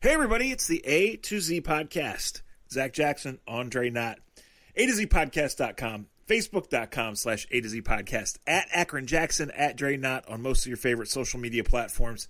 [0.00, 2.42] Hey, everybody, it's the A to Z podcast.
[2.70, 4.20] Zach Jackson, Andre Knott.
[4.76, 9.96] A to Z podcast.com, facebook.com slash A to Z podcast, at Akron Jackson, at Dre
[9.96, 12.28] Knott on most of your favorite social media platforms.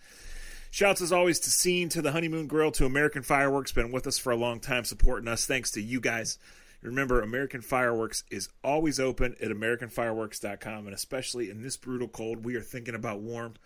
[0.70, 4.16] Shouts as always to Scene, to the Honeymoon Grill, to American Fireworks, been with us
[4.16, 5.44] for a long time, supporting us.
[5.44, 6.38] Thanks to you guys.
[6.80, 12.54] Remember, American Fireworks is always open at AmericanFireworks.com, and especially in this brutal cold, we
[12.54, 13.56] are thinking about warm.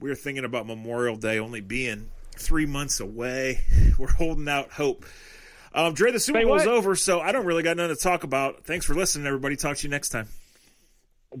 [0.00, 2.08] We are thinking about Memorial Day only being
[2.38, 3.64] three months away.
[3.98, 5.04] We're holding out hope.
[5.74, 6.74] Um, Dre, the Super Say Bowl's what?
[6.74, 8.64] over, so I don't really got nothing to talk about.
[8.64, 9.56] Thanks for listening, everybody.
[9.56, 10.28] Talk to you next time.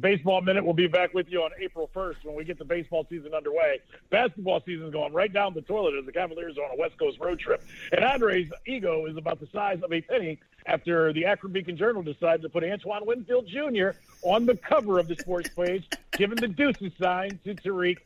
[0.00, 3.06] Baseball Minute will be back with you on April 1st when we get the baseball
[3.08, 3.80] season underway.
[4.10, 6.98] Basketball season is going right down the toilet as the Cavaliers are on a West
[6.98, 7.62] Coast road trip.
[7.92, 12.02] And Andre's ego is about the size of a penny after the Akron Beacon Journal
[12.02, 13.90] decided to put Antoine Winfield Jr.
[14.22, 17.98] on the cover of the sports page, giving the deuces sign to Tyreek.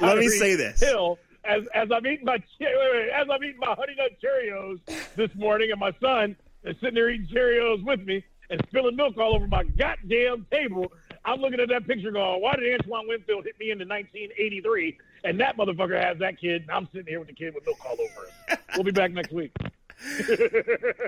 [0.00, 0.80] Let me say this.
[0.80, 1.18] Hill.
[1.46, 4.80] As, as I'm eating my che- wait, wait, as I'm eating my honey nut Cheerios
[5.16, 9.16] this morning, and my son is sitting there eating Cheerios with me and spilling milk
[9.18, 10.92] all over my goddamn table.
[11.24, 14.98] I'm looking at that picture going, why did Antoine Winfield hit me in the 1983?
[15.24, 17.78] And that motherfucker has that kid, and I'm sitting here with the kid with milk
[17.84, 18.58] all over us.
[18.74, 19.52] We'll be back next week.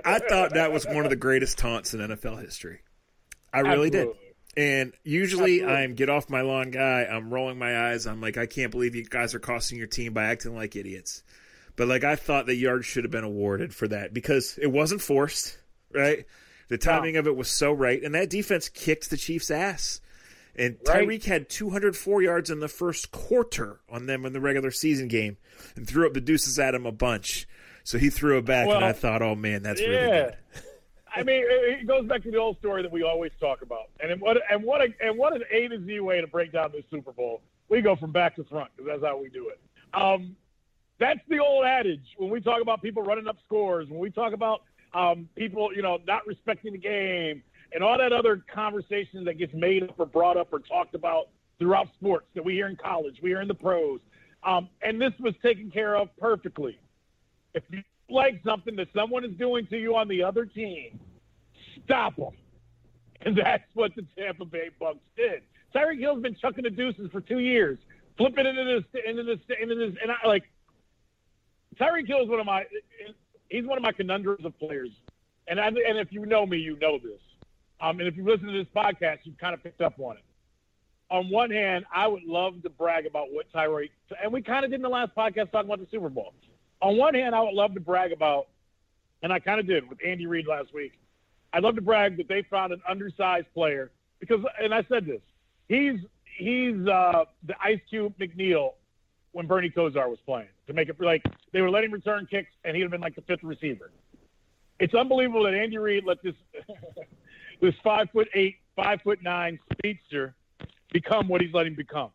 [0.04, 2.80] I thought that was one of the greatest taunts in NFL history.
[3.52, 4.08] I really did.
[4.56, 5.84] And usually Absolutely.
[5.84, 7.04] I'm get off my lawn guy.
[7.04, 8.06] I'm rolling my eyes.
[8.06, 11.22] I'm like, I can't believe you guys are costing your team by acting like idiots.
[11.76, 15.00] But like, I thought the yard should have been awarded for that because it wasn't
[15.00, 15.58] forced,
[15.92, 16.26] right?
[16.68, 20.00] The timing of it was so right, and that defense kicked the Chiefs' ass.
[20.54, 21.06] And Right.
[21.06, 25.36] Tyreek had 204 yards in the first quarter on them in the regular season game,
[25.76, 27.46] and threw up the deuces at him a bunch.
[27.84, 30.30] So he threw it back, and I thought, oh man, that's really yeah.
[30.52, 30.62] good.
[31.14, 34.20] I mean, it goes back to the old story that we always talk about, and
[34.20, 36.84] what and what a, and what an A to Z way to break down this
[36.90, 37.40] Super Bowl.
[37.68, 39.60] We go from back to front because that's how we do it.
[39.94, 40.36] Um,
[40.98, 44.32] that's the old adage when we talk about people running up scores, when we talk
[44.32, 44.62] about
[44.94, 47.42] um, people, you know, not respecting the game,
[47.72, 51.28] and all that other conversation that gets made up or brought up or talked about
[51.58, 54.00] throughout sports that we hear in college, we hear in the pros,
[54.44, 56.78] um, and this was taken care of perfectly.
[57.54, 60.98] If you like something that someone is doing to you on the other team,
[61.84, 62.32] stop them.
[63.22, 65.42] And that's what the Tampa Bay Bucks did.
[65.74, 67.78] Tyreek Hill's been chucking the deuces for two years,
[68.16, 70.44] flipping into this, into this, into this, and I like.
[71.78, 72.64] Tyreek Hill is one of my,
[73.48, 74.90] he's one of my conundrums of players,
[75.46, 77.20] and I, and if you know me, you know this.
[77.80, 80.24] Um, and if you listen to this podcast, you've kind of picked up on it.
[81.10, 83.90] On one hand, I would love to brag about what Tyreek,
[84.22, 86.34] and we kind of did in the last podcast talking about the Super Bowl.
[86.80, 88.48] On one hand, I would love to brag about,
[89.22, 90.92] and I kind of did with Andy Reid last week.
[91.52, 93.90] I'd love to brag that they found an undersized player
[94.20, 95.20] because, and I said this,
[95.68, 96.00] he's
[96.36, 98.74] he's uh, the Ice Cube McNeil
[99.32, 101.22] when Bernie Kosar was playing to make it like
[101.52, 103.90] they were letting return kicks and he'd have been like the fifth receiver.
[104.78, 106.34] It's unbelievable that Andy Reid let this
[107.60, 110.34] this five foot eight, five foot nine speedster
[110.92, 112.10] become what he's letting become,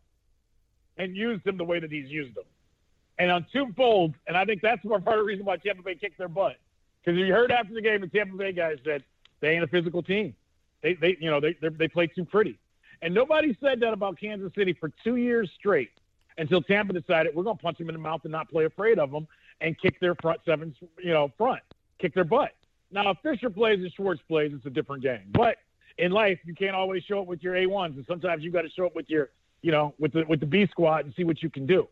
[0.98, 2.44] and used him the way that he's used him.
[3.20, 5.96] And on two folds, and I think that's part of the reason why Tampa Bay
[5.96, 6.58] kicked their butt.
[7.04, 9.04] Because you heard after the game, the Tampa Bay guys said
[9.40, 10.36] they ain't a physical team.
[10.82, 12.58] They, they, you know, they they play too pretty.
[13.02, 15.92] And nobody said that about Kansas City for two years straight
[16.38, 18.98] until Tampa decided we're going to punch them in the mouth and not play afraid
[18.98, 19.28] of them
[19.62, 21.62] and kick their front seven, you know, front,
[22.00, 22.52] kick their butt.
[22.92, 25.24] Now, if Fisher plays and Schwartz plays, it's a different game.
[25.32, 25.58] But
[25.98, 28.70] in life, you can't always show up with your A1s, and sometimes you got to
[28.70, 29.30] show up with your,
[29.62, 31.88] you know, with the with the B squad and see what you can do.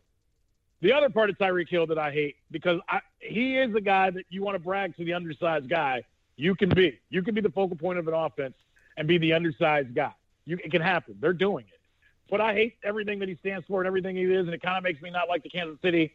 [0.82, 4.10] The other part of Tyreek Hill that I hate because I, he is a guy
[4.10, 6.02] that you want to brag to the undersized guy.
[6.36, 6.98] You can be.
[7.08, 8.56] You can be the focal point of an offense
[8.96, 10.12] and be the undersized guy.
[10.44, 11.16] You, it can happen.
[11.20, 11.78] They're doing it.
[12.28, 14.76] But I hate everything that he stands for and everything he is, and it kind
[14.76, 16.14] of makes me not like the Kansas City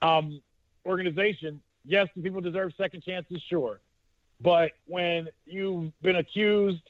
[0.00, 0.40] um,
[0.86, 1.60] organization.
[1.84, 3.80] Yes, the people deserve second chances, sure.
[4.40, 6.82] But when you've been accused,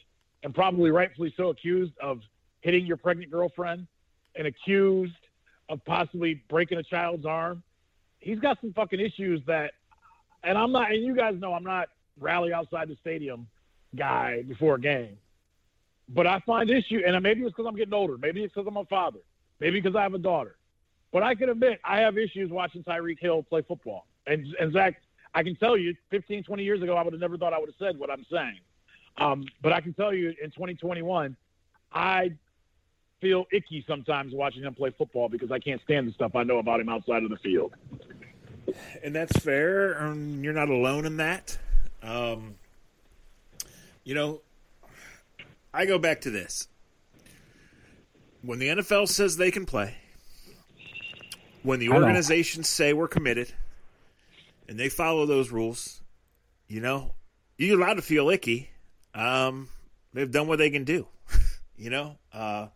[0.45, 2.21] and probably rightfully so accused, of
[2.61, 3.89] hitting your pregnant girlfriend
[4.37, 5.17] and accused
[5.69, 7.63] of possibly breaking a child's arm,
[8.21, 9.73] he's got some fucking issues that,
[10.45, 11.89] and I'm not, and you guys know I'm not
[12.21, 13.47] rally outside the stadium
[13.97, 15.17] guy before a game.
[16.09, 18.17] But I find issue, and maybe it's because I'm getting older.
[18.17, 19.19] Maybe it's because I'm a father.
[19.61, 20.57] Maybe because I have a daughter.
[21.13, 24.07] But I can admit I have issues watching Tyreek Hill play football.
[24.27, 25.01] And, and Zach,
[25.35, 27.69] I can tell you 15, 20 years ago, I would have never thought I would
[27.69, 28.59] have said what I'm saying.
[29.19, 31.37] Um, but I can tell you in 2021,
[31.93, 32.33] I
[33.21, 36.59] feel icky sometimes watching him play football because I can't stand the stuff I know
[36.59, 37.75] about him outside of the field.
[39.03, 40.03] and that's fair.
[40.03, 41.59] Um, you're not alone in that.
[42.03, 42.55] Um,
[44.05, 44.41] you know,
[45.73, 46.69] I go back to this.
[48.43, 49.97] When the NFL says they can play,
[51.63, 53.53] when the organizations say we're committed,
[54.69, 56.03] and they follow those rules,
[56.69, 57.15] you know,
[57.57, 58.71] you're allowed to feel icky.
[59.15, 59.69] Um,
[60.13, 61.09] they've done what they can do.
[61.77, 62.69] you know, uh,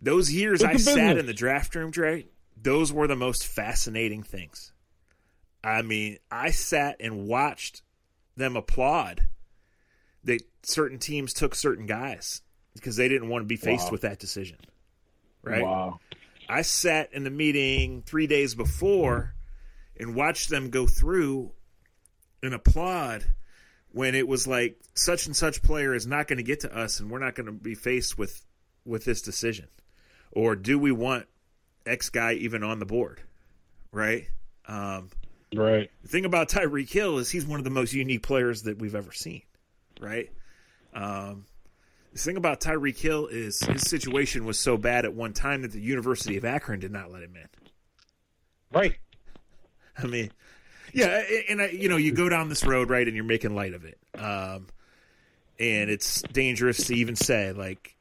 [0.00, 2.26] those years I sat in the draft room, Dre,
[2.60, 4.72] those were the most fascinating things.
[5.62, 7.82] I mean, I sat and watched
[8.36, 9.26] them applaud
[10.24, 12.42] that certain teams took certain guys
[12.74, 13.92] because they didn't want to be faced wow.
[13.92, 14.58] with that decision.
[15.42, 15.62] Right?
[15.62, 16.00] Wow.
[16.48, 19.34] I sat in the meeting three days before
[19.98, 21.52] and watched them go through
[22.42, 23.24] and applaud
[23.90, 27.00] when it was like such and such player is not going to get to us
[27.00, 28.44] and we're not going to be faced with
[28.84, 29.66] with this decision
[30.32, 31.26] or do we want
[31.84, 33.20] x guy even on the board
[33.92, 34.28] right?
[34.68, 35.10] Um,
[35.54, 35.90] right.
[36.02, 38.94] the thing about tyreek hill is he's one of the most unique players that we've
[38.94, 39.42] ever seen
[40.00, 40.30] right?
[40.92, 41.46] Um,
[42.12, 45.72] the thing about tyreek hill is his situation was so bad at one time that
[45.72, 47.48] the university of akron did not let him in.
[48.72, 48.96] Right.
[49.96, 50.30] I mean
[50.92, 53.74] yeah, and I, you know, you go down this road, right, and you're making light
[53.74, 54.66] of it, um,
[55.58, 57.52] and it's dangerous to even say.
[57.52, 57.95] Like,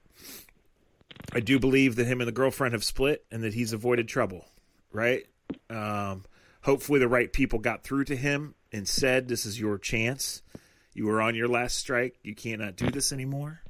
[1.34, 4.46] I do believe that him and the girlfriend have split, and that he's avoided trouble,
[4.92, 5.26] right?
[5.70, 6.24] Um,
[6.62, 10.42] hopefully, the right people got through to him and said, "This is your chance.
[10.94, 12.18] You are on your last strike.
[12.24, 13.62] You cannot do this anymore."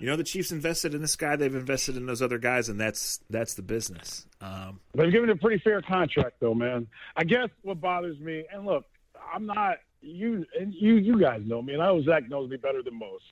[0.00, 1.36] You know, the Chiefs invested in this guy.
[1.36, 4.26] They've invested in those other guys, and that's that's the business.
[4.40, 6.86] Um, They've given a pretty fair contract, though, man.
[7.16, 8.86] I guess what bothers me, and look,
[9.32, 12.56] I'm not you, and you, you guys know me, and I know Zach knows me
[12.56, 13.24] better than most.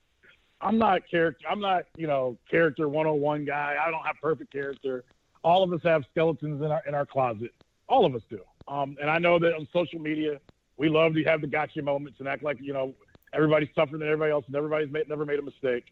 [0.61, 1.45] I'm not character.
[1.49, 3.75] I'm not you know character 101 guy.
[3.83, 5.03] I don't have perfect character.
[5.43, 7.53] All of us have skeletons in our in our closet.
[7.87, 8.39] All of us do.
[8.67, 10.39] Um, and I know that on social media,
[10.77, 12.93] we love to have the gotcha moments and act like you know
[13.33, 15.85] everybody's tougher than everybody else and everybody's made, never made a mistake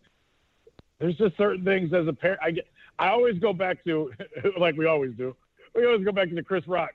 [1.00, 2.40] there's just certain things as a parent.
[2.44, 2.68] I get.
[3.00, 4.12] I always go back to,
[4.60, 5.36] like we always do.
[5.74, 6.92] We always go back to the Chris Rock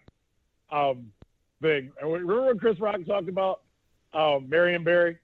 [0.71, 1.11] um,
[1.63, 1.91] thing.
[2.01, 3.63] And remember when Chris Rock talked about
[4.13, 5.19] um, Marion Barry?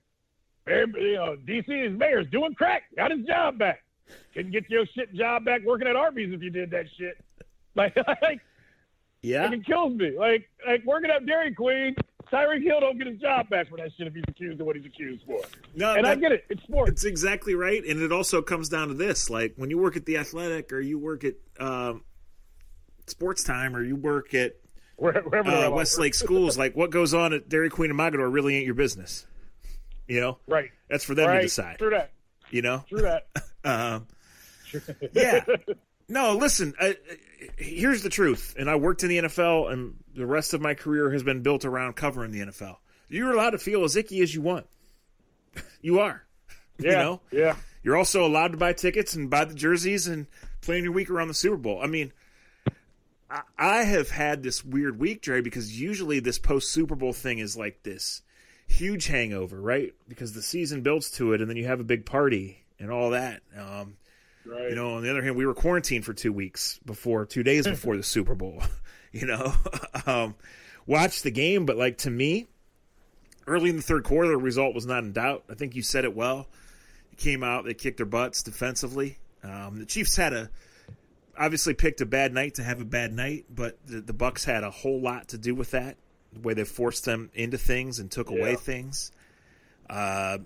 [0.71, 3.83] You know, DC's mayor's doing crack, got his job back.
[4.35, 7.17] Couldn't get your shit job back working at Arby's if you did that shit.
[7.77, 8.41] Like, like
[9.23, 10.19] yeah, it kills me.
[10.19, 11.95] Like, like working at Dairy Queen
[12.33, 14.77] Tyreek Hill don't get his job back for that shit if he's accused of what
[14.77, 15.41] he's accused for.
[15.75, 16.45] No, and that, I get it.
[16.49, 16.91] It's sports.
[16.91, 20.07] It's exactly right, and it also comes down to this: like when you work at
[20.07, 22.05] the Athletic, or you work at um,
[23.07, 24.57] Sports Time, or you work at
[24.97, 28.67] Wherever uh, Westlake schools, like what goes on at Dairy Queen and Mogadore really ain't
[28.67, 29.27] your business.
[30.11, 30.71] You know, right?
[30.89, 31.37] That's for them right.
[31.37, 31.79] to decide.
[31.79, 32.11] True that.
[32.51, 33.29] You know, true that.
[33.65, 34.09] um,
[35.13, 35.45] yeah.
[36.09, 36.75] No, listen.
[36.81, 36.95] Uh,
[37.57, 41.13] here's the truth, and I worked in the NFL, and the rest of my career
[41.13, 42.79] has been built around covering the NFL.
[43.09, 44.67] You're allowed to feel as icky as you want.
[45.81, 46.25] you are.
[46.81, 46.91] Yeah.
[46.91, 47.21] You know?
[47.31, 47.57] Yeah.
[47.85, 50.27] You're also allowed to buy tickets and buy the jerseys and
[50.61, 51.81] plan your week around the Super Bowl.
[51.81, 52.13] I mean,
[53.31, 57.39] I, I have had this weird week, Dre, because usually this post Super Bowl thing
[57.39, 58.23] is like this
[58.71, 59.93] huge hangover, right?
[60.09, 63.11] Because the season builds to it, and then you have a big party and all
[63.11, 63.43] that.
[63.57, 63.97] Um,
[64.45, 64.71] Right.
[64.71, 67.67] You know, on the other hand, we were quarantined for two weeks before, two days
[67.69, 68.63] before the Super Bowl.
[69.13, 69.53] You know,
[70.07, 70.37] um,
[70.87, 72.47] watched the game, but like to me,
[73.49, 75.43] early in the third quarter, the result was not in doubt.
[75.51, 76.47] I think you said it well.
[77.11, 79.19] It came out, they kicked their butts defensively.
[79.43, 80.49] Um, the Chiefs had a
[81.37, 84.63] obviously picked a bad night to have a bad night, but the, the Bucks had
[84.63, 85.97] a whole lot to do with that.
[86.33, 88.39] The way they forced them into things and took yeah.
[88.39, 89.13] away things.
[89.89, 90.39] Uh,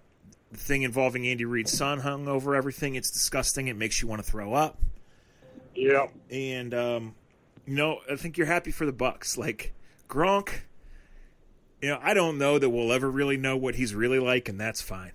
[0.50, 2.94] the thing involving Andy Reid's son hung over everything.
[2.94, 3.68] It's disgusting.
[3.68, 4.78] It makes you want to throw up.
[5.74, 6.06] Yeah.
[6.30, 7.14] And um,
[7.66, 9.36] you know, I think you're happy for the Bucks.
[9.36, 9.72] Like
[10.08, 10.50] Gronk,
[11.82, 14.60] you know, I don't know that we'll ever really know what he's really like, and
[14.60, 15.12] that's fine.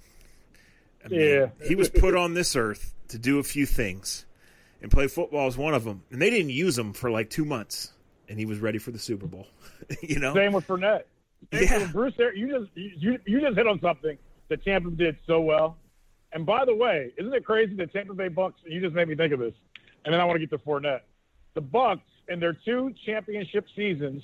[1.03, 1.47] I mean, yeah.
[1.65, 4.25] he was put on this earth to do a few things,
[4.81, 6.03] and play football is one of them.
[6.11, 7.93] And they didn't use him for like two months,
[8.29, 9.47] and he was ready for the Super Bowl.
[10.01, 11.03] you know, same with Fournette.
[11.51, 12.13] Same yeah, with Bruce.
[12.17, 14.17] There, you just you you just hit on something
[14.49, 15.77] that Tampa did so well.
[16.31, 18.59] And by the way, isn't it crazy that Tampa Bay Bucks?
[18.65, 19.53] You just made me think of this,
[20.05, 21.01] and then I want to get to Fournette.
[21.55, 24.23] The Bucks in their two championship seasons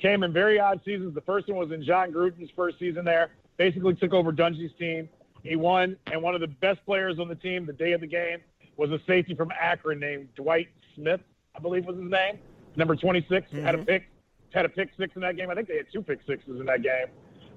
[0.00, 1.14] came in very odd seasons.
[1.14, 3.30] The first one was in Jon Gruden's first season there.
[3.56, 5.08] Basically took over Dungy's team.
[5.42, 8.06] He won, and one of the best players on the team the day of the
[8.06, 8.38] game
[8.76, 11.20] was a safety from Akron named Dwight Smith,
[11.54, 12.38] I believe was his name.
[12.76, 13.64] Number 26 mm-hmm.
[13.64, 14.04] had a pick,
[14.52, 15.50] had a pick six in that game.
[15.50, 17.06] I think they had two pick sixes in that game.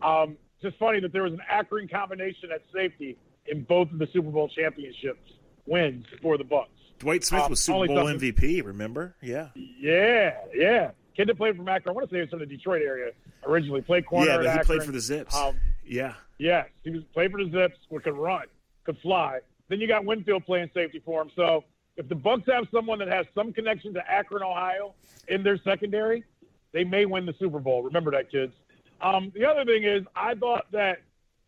[0.01, 4.07] Um, just funny that there was an Akron combination at safety in both of the
[4.13, 5.31] Super Bowl championships
[5.65, 6.69] wins for the Bucks.
[6.99, 8.65] Dwight Smith um, was Super Bowl MVP.
[8.65, 9.15] Remember?
[9.21, 9.49] Yeah.
[9.55, 10.91] Yeah, yeah.
[11.15, 11.89] Kid that played for Akron.
[11.89, 13.11] I want to say he was from the Detroit area
[13.45, 13.81] originally.
[13.81, 14.29] Played corner.
[14.29, 14.65] Yeah, but he Akron.
[14.65, 15.35] played for the Zips.
[15.35, 16.13] Um, yeah.
[16.37, 17.77] Yes, he was played for the Zips.
[18.03, 18.45] Could run,
[18.85, 19.39] could fly.
[19.69, 21.29] Then you got Winfield playing safety for him.
[21.35, 21.63] So
[21.99, 24.93] if the Bucks have someone that has some connection to Akron, Ohio,
[25.27, 26.23] in their secondary,
[26.71, 27.83] they may win the Super Bowl.
[27.83, 28.53] Remember that, kids.
[29.01, 31.01] Um, the other thing is, I thought that,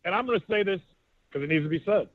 [0.03, 0.81] and I'm going to say this
[1.29, 2.09] because it needs to be said.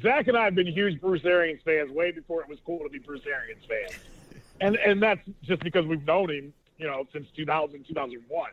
[0.00, 2.88] Zach and I have been huge Bruce Arians fans way before it was cool to
[2.88, 4.02] be Bruce Arians fans,
[4.62, 8.50] and and that's just because we've known him, you know, since 2000, 2001.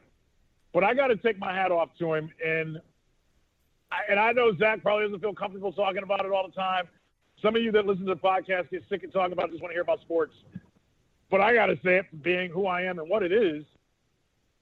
[0.74, 2.82] But I got to take my hat off to him, and
[3.90, 6.90] I, and I know Zach probably doesn't feel comfortable talking about it all the time.
[7.41, 9.72] Some of you that listen to the podcast get sick of talking about just want
[9.72, 10.34] to hear about sports.
[11.31, 13.63] But I got to say it, being who I am and what it is,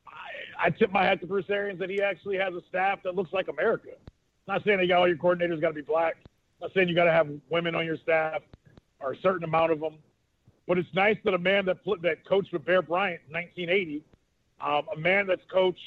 [0.06, 3.16] I, I tip my hat to Bruce Arians that he actually has a staff that
[3.16, 3.92] looks like America.
[4.48, 6.18] I'm not saying that all your coordinators got to be black.
[6.62, 8.42] I'm not saying you got to have women on your staff
[9.00, 9.96] or a certain amount of them.
[10.68, 14.04] But it's nice that a man that that coached with Bear Bryant in 1980,
[14.60, 15.80] um, a man that's coached,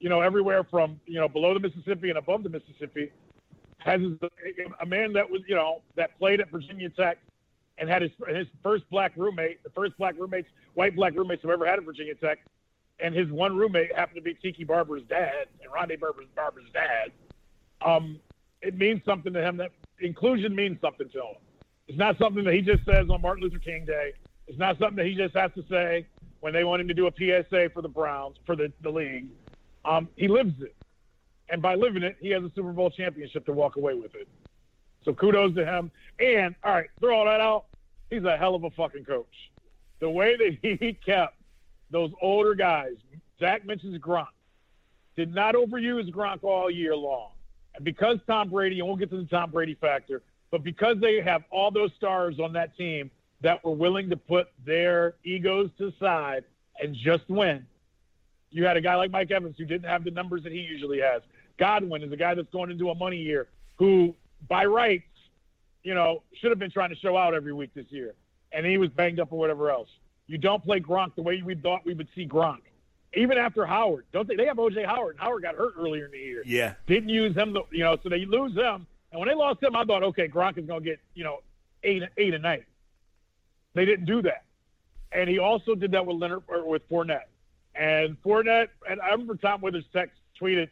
[0.00, 3.12] you know, everywhere from you know below the Mississippi and above the Mississippi,
[3.78, 4.00] has
[4.80, 7.18] a man that was you know that played at Virginia Tech
[7.78, 11.50] and had his his first black roommate, the first black roommates, white black roommates I've
[11.50, 12.38] ever had at Virginia Tech,
[13.00, 17.12] and his one roommate happened to be Tiki Barber's dad and Rondé Barber's, Barber's dad.
[17.80, 18.18] Um,
[18.60, 19.56] it means something to him.
[19.56, 19.70] That
[20.00, 21.36] inclusion means something to him.
[21.86, 24.12] It's not something that he just says on Martin Luther King Day.
[24.46, 26.06] It's not something that he just has to say
[26.40, 29.28] when they want him to do a PSA for the Browns for the the league.
[29.84, 30.74] Um, he lives it,
[31.50, 34.28] and by living it, he has a Super Bowl championship to walk away with it.
[35.04, 35.90] So kudos to him.
[36.20, 37.66] And all right, throw all that out.
[38.10, 39.26] He's a hell of a fucking coach.
[40.00, 41.36] The way that he kept
[41.90, 42.94] those older guys,
[43.40, 44.26] Zach mentions Gronk,
[45.16, 47.30] did not overuse Gronk all year long.
[47.74, 51.20] And because Tom Brady, and we'll get to the Tom Brady factor, but because they
[51.20, 55.92] have all those stars on that team that were willing to put their egos to
[56.00, 56.44] side
[56.82, 57.66] and just win,
[58.50, 61.00] you had a guy like Mike Evans who didn't have the numbers that he usually
[61.00, 61.22] has.
[61.58, 64.14] Godwin is a guy that's going into a money year who,
[64.48, 65.04] by rights,
[65.82, 68.14] you know, should have been trying to show out every week this year,
[68.52, 69.88] and he was banged up or whatever else.
[70.26, 72.60] You don't play Gronk the way we thought we would see Gronk.
[73.14, 74.36] Even after Howard, don't they?
[74.36, 75.14] They have OJ Howard.
[75.14, 76.42] and Howard got hurt earlier in the year.
[76.44, 77.56] Yeah, didn't use him.
[77.70, 78.86] You know, so they lose them.
[79.10, 81.38] And when they lost him, I thought, okay, Gronk is going to get you know
[81.82, 82.66] eight eight a night.
[83.72, 84.44] They didn't do that,
[85.12, 87.28] and he also did that with Leonard or with Fournette.
[87.74, 90.68] And Fournette, and I remember Tom Withers text tweeted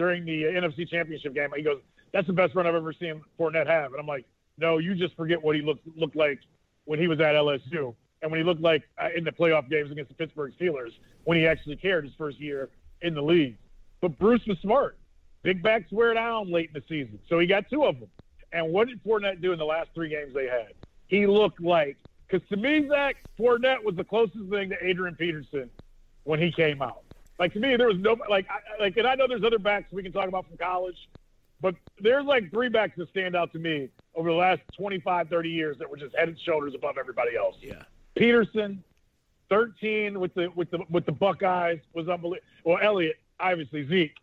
[0.00, 1.50] during the uh, NFC Championship game.
[1.54, 1.80] He goes,
[2.10, 4.24] "That's the best run I've ever seen Fournette have." And I'm like,
[4.56, 6.40] "No, you just forget what he looked looked like
[6.86, 9.90] when he was at LSU, and when he looked like uh, in the playoff games
[9.90, 10.92] against the Pittsburgh Steelers
[11.24, 12.70] when he actually cared his first year
[13.02, 13.58] in the league."
[14.00, 14.96] But Bruce was smart.
[15.42, 18.08] Big backs wear down late in the season, so he got two of them.
[18.52, 20.72] And what did Fournette do in the last three games they had?
[21.08, 25.68] He looked like because to me, Zach Fournette was the closest thing to Adrian Peterson
[26.24, 27.02] when he came out.
[27.40, 29.90] Like to me, there was no like I, like, and I know there's other backs
[29.90, 31.08] we can talk about from college,
[31.62, 35.48] but there's like three backs that stand out to me over the last 25, 30
[35.48, 37.56] years that were just head and shoulders above everybody else.
[37.62, 37.82] Yeah,
[38.14, 38.84] Peterson,
[39.48, 42.46] 13 with the with the with the Buckeyes was unbelievable.
[42.64, 44.16] Well, Elliott, obviously Zeke,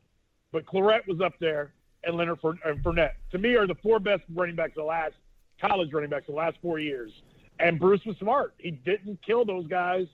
[0.52, 3.14] but Clarett was up there, and Leonard and Fournette.
[3.32, 5.16] To me, are the four best running backs the last
[5.60, 7.12] college running backs the last four years.
[7.60, 8.54] And Bruce was smart.
[8.60, 10.06] He didn't kill those guys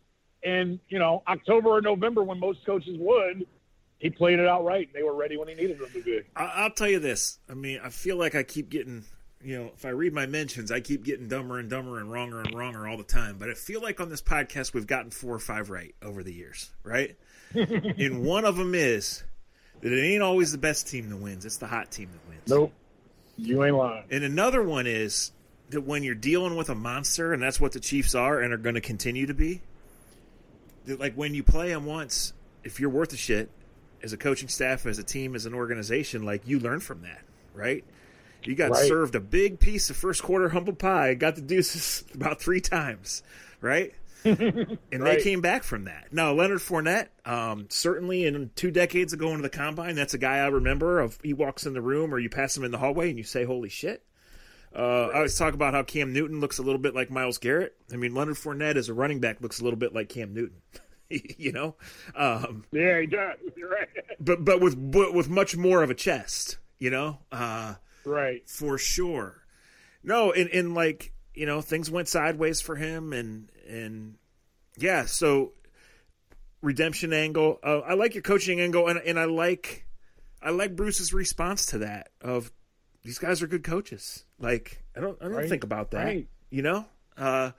[0.44, 3.46] in you know October or November when most coaches would.
[4.00, 4.90] He played it out right.
[4.94, 6.22] They were ready when he needed them to be.
[6.36, 7.40] I'll tell you this.
[7.50, 9.06] I mean, I feel like I keep getting,
[9.42, 12.42] you know, if I read my mentions, I keep getting dumber and dumber and wronger
[12.42, 13.38] and wronger all the time.
[13.40, 16.34] But I feel like on this podcast, we've gotten four or five right over the
[16.34, 17.16] years, right?
[17.54, 19.24] and one of them is
[19.80, 22.50] that it ain't always the best team that wins; it's the hot team that wins.
[22.50, 22.74] Nope,
[23.38, 24.04] you ain't lying.
[24.12, 25.32] And another one is
[25.70, 28.58] that when you're dealing with a monster, and that's what the Chiefs are and are
[28.58, 29.62] going to continue to be,
[30.88, 33.50] like when you play them once, if you're worth a shit
[34.02, 37.22] as a coaching staff, as a team, as an organization, like you learn from that,
[37.54, 37.84] right?
[38.44, 38.88] You got Right.
[38.88, 43.24] served a big piece of first quarter humble pie, got the deuces about three times,
[43.62, 43.94] right?
[44.26, 46.08] and they came back from that.
[46.14, 50.38] Now, Leonard Fournette, um, certainly in two decades ago into the combine, that's a guy
[50.38, 51.00] I remember.
[51.02, 53.26] Of he walks in the room or you pass him in the hallway and you
[53.26, 54.02] say, "Holy shit!"
[54.76, 57.76] Uh, I always talk about how Cam Newton looks a little bit like Myles Garrett.
[57.92, 60.62] I mean, Leonard Fournette as a running back looks a little bit like Cam Newton.
[61.10, 61.76] you know,
[62.16, 63.38] um, Yeah, he does.
[63.56, 63.88] You're right.
[64.20, 66.58] but but with but with much more of a chest.
[66.80, 68.48] You know, uh, right.
[68.50, 69.44] for sure.
[70.04, 74.16] No, and, and like you know, things went sideways for him, and and
[74.78, 75.54] yeah, so
[76.62, 77.60] redemption angle.
[77.64, 79.86] Uh, I like your coaching angle, and and I like
[80.42, 82.10] I like Bruce's response to that.
[82.22, 82.52] Of
[83.04, 84.24] these guys are good coaches.
[84.40, 86.04] Like I don't I don't Right, think about that.
[86.06, 86.28] right.
[86.50, 86.86] You know,
[87.18, 87.52] uh,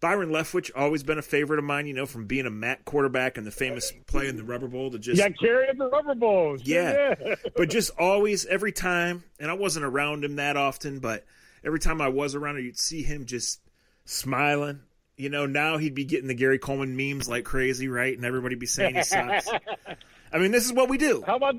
[0.00, 1.86] Byron Leftwich always been a favorite of mine.
[1.88, 4.90] You know, from being a Matt quarterback and the famous play in the Rubber Bowl
[4.92, 6.62] to just Yeah, carry the rubber balls.
[6.64, 7.14] Yeah.
[7.56, 11.24] but just always every time and i wasn't around him that often but
[11.64, 13.60] every time i was around him you'd see him just
[14.04, 14.80] smiling
[15.16, 18.54] you know now he'd be getting the gary coleman memes like crazy right and everybody
[18.54, 19.48] be saying he sucks
[20.32, 21.22] I mean, this is what we do.
[21.26, 21.56] How about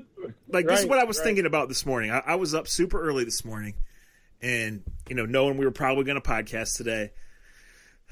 [0.48, 1.24] Like this is what I was right.
[1.24, 2.10] thinking about this morning.
[2.10, 3.74] I, I was up super early this morning,
[4.40, 7.10] and you know, knowing we were probably going to podcast today,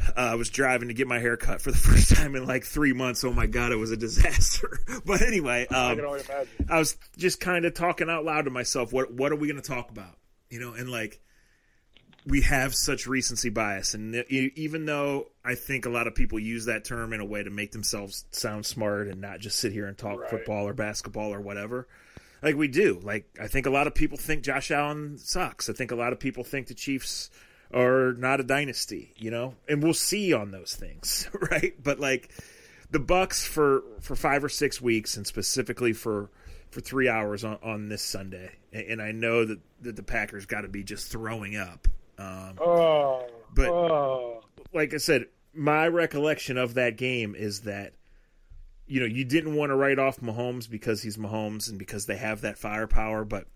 [0.08, 2.64] uh, I was driving to get my hair cut for the first time in like
[2.64, 3.24] three months.
[3.24, 4.80] Oh my god, it was a disaster.
[5.04, 6.46] but anyway, I um, imagine.
[6.68, 8.92] I was just kind of talking out loud to myself.
[8.92, 10.16] What what are we going to talk about?
[10.50, 11.20] You know, and like
[12.26, 16.66] we have such recency bias, and even though I think a lot of people use
[16.66, 19.86] that term in a way to make themselves sound smart and not just sit here
[19.86, 20.30] and talk Right.
[20.30, 21.88] football or basketball or whatever,
[22.42, 23.00] like we do.
[23.02, 25.70] Like I think a lot of people think Josh Allen sucks.
[25.70, 27.30] I think a lot of people think the Chiefs
[27.72, 29.14] are not a dynasty.
[29.16, 31.74] You know, and we'll see on those things, right?
[31.82, 32.30] But like
[32.90, 36.30] the Bucks for for five or six weeks, and specifically for
[36.70, 40.44] for three hours on, on this Sunday, and, and I know that, that the Packers
[40.44, 41.88] got to be just throwing up.
[42.18, 44.44] Um, Oh, But- oh.
[44.72, 47.94] like I said, my recollection of that game is that
[48.86, 52.16] you know you didn't want to write off Mahomes because he's Mahomes and because they
[52.16, 53.46] have that firepower, but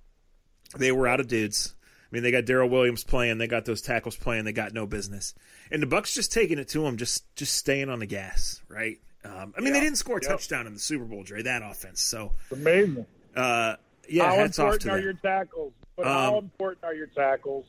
[0.77, 1.75] they were out of dudes.
[1.81, 4.87] I mean, they got Daryl Williams playing, they got those tackles playing, they got no
[4.87, 5.35] business,
[5.71, 8.99] and the Bucks just taking it to them, just just staying on the gas, right?
[9.25, 10.31] Um, I mean, they didn't score a Yep.
[10.31, 11.43] touchdown in the Super Bowl, Dre.
[11.43, 13.07] That offense, so It's amazing.
[13.37, 13.77] uh,
[14.09, 15.05] yeah, how hats off important to are them.
[15.05, 15.73] your tackles?
[15.97, 17.65] But how Um, important are your tackles?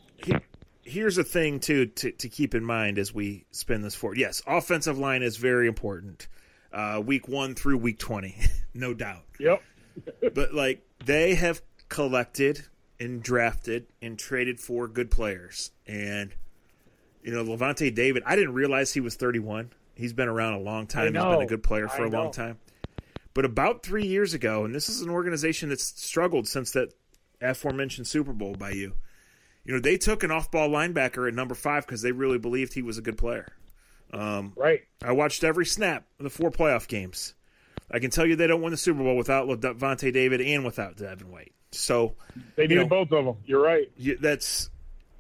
[0.84, 4.18] Here's a thing too to, to keep in mind as we spin this forward.
[4.18, 6.28] Yes, offensive line is very important.
[6.72, 8.36] Uh, week one through week twenty,
[8.74, 9.24] no doubt.
[9.40, 9.62] Yep.
[10.34, 12.66] But like they have collected
[13.00, 16.34] and drafted and traded for good players, and
[17.22, 18.24] you know Lavonte David.
[18.26, 19.72] I didn't realize he was 31.
[19.96, 21.14] He's been around a long time.
[21.14, 22.58] He's been a good player for I a long time.
[23.34, 26.94] But about three years ago, and this is an organization that's struggled since that
[27.42, 28.94] aforementioned Super Bowl by you.
[29.66, 32.82] You know, they took an off-ball linebacker at number five because they really believed he
[32.82, 33.48] was a good player.
[34.12, 34.82] Um, right.
[35.04, 37.34] I watched every snap of the four playoff games.
[37.90, 40.98] I can tell you they don't win the Super Bowl without Lavonte David and without
[40.98, 41.54] Devin White.
[41.72, 42.16] So
[42.56, 43.36] They You needed know- both of them.
[43.46, 43.90] You're right.
[43.98, 44.70] you, that's,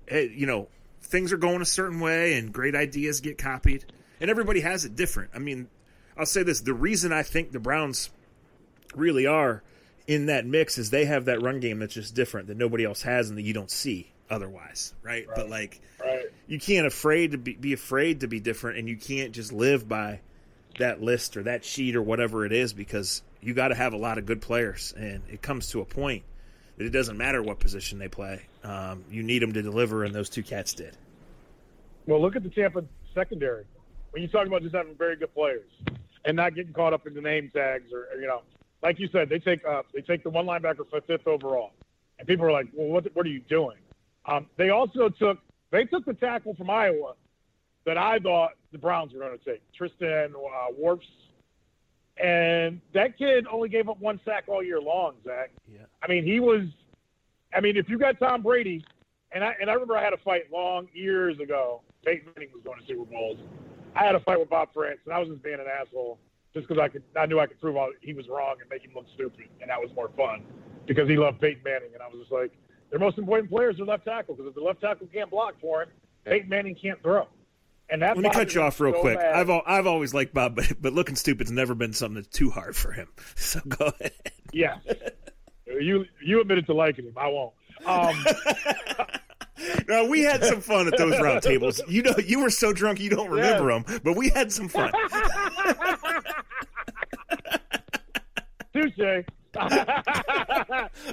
[0.08, 0.68] hey, you know,
[1.02, 3.86] things are going a certain way and great ideas get copied,
[4.20, 5.32] and everybody has it different.
[5.34, 5.68] I mean,
[6.18, 8.10] I'll say this: the reason I think the Browns
[8.96, 9.64] really are
[10.06, 13.02] in that mix is they have that run game that's just different that nobody else
[13.02, 15.28] has and that you don't see otherwise, right?
[15.36, 16.26] But like Right.
[16.48, 19.88] you can't afraid to be, be afraid to be different and you can't just live
[19.88, 20.20] by
[20.80, 23.98] that list or that sheet or whatever it is because you got to have a
[23.98, 26.24] lot of good players and it comes to a point
[26.78, 30.14] that it doesn't matter what position they play um, you need them to deliver and
[30.16, 30.98] those two cats did
[32.08, 32.84] Well, look at the Tampa
[33.14, 33.66] secondary.
[34.12, 35.70] When you talk about just having very good players
[36.26, 38.42] and not getting caught up in the name tags, or, or, you know,
[38.82, 41.72] like you said, they take uh, they take the one linebacker for fifth overall,
[42.20, 43.78] and people are like, "Well, what what are you doing?"
[44.26, 45.40] Um, they also took
[45.72, 47.14] they took the tackle from Iowa
[47.86, 51.02] that I thought the Browns were going to take, Tristan uh, Wirfs,
[52.24, 55.16] and that kid only gave up one sack all year long.
[55.26, 56.62] Zach, yeah I mean, he was.
[57.56, 58.84] I mean, if you got Tom Brady,
[59.32, 61.82] and I and I remember I had a fight long years ago.
[62.06, 63.38] Peyton Manning was going to Super Bowls.
[63.96, 66.20] I had a fight with Bob Frantz, and I was just being an asshole
[66.54, 67.04] just because I could.
[67.18, 69.70] I knew I could prove all, he was wrong and make him look stupid, and
[69.70, 70.44] that was more fun
[70.86, 72.52] because he loved Peyton Manning, and I was just like,
[72.94, 75.82] their most important players are left tackle because if the left tackle can't block for
[75.82, 75.90] him,
[76.26, 77.28] Peyton Manning can't throw.
[77.90, 79.36] And that let me cut you off real so quick bad.
[79.36, 82.50] I've, al- I've always liked bob but, but looking stupid's never been something that's too
[82.50, 84.14] hard for him so go ahead
[84.54, 84.78] yeah,
[85.66, 87.14] you you admitted to liking him.
[87.18, 87.54] I won't.
[87.86, 88.26] Um,
[89.90, 91.82] no, we had some fun at those round tables.
[91.88, 94.92] You know, you were so drunk you don't remember them, but we had some fun.
[98.74, 99.26] Touche.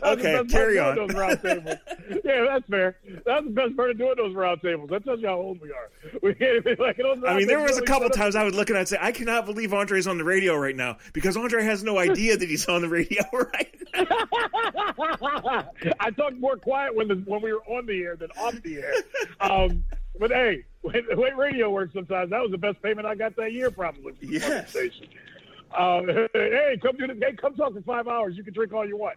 [0.03, 0.97] Okay, carry on.
[0.97, 1.77] Those round tables.
[2.25, 2.97] Yeah, that's fair.
[3.27, 4.91] That's the best part of doing those round tables.
[4.91, 5.91] That tells you how old we are.
[6.23, 8.77] We can't even like I mean, there was a couple times I would look at
[8.77, 11.83] it and say, I cannot believe Andre's on the radio right now because Andre has
[11.83, 14.05] no idea that he's on the radio right now.
[16.01, 18.79] I talked more quiet when the when we were on the air than off the
[18.79, 18.93] air.
[19.41, 19.85] Um,
[20.19, 23.53] but hey, the way radio works sometimes, that was the best payment I got that
[23.53, 24.15] year, probably.
[24.21, 24.71] Yes.
[24.71, 25.07] station.
[25.77, 27.17] Um, hey, come do this.
[27.21, 28.37] Hey, come talk for five hours.
[28.37, 29.17] You can drink all you want.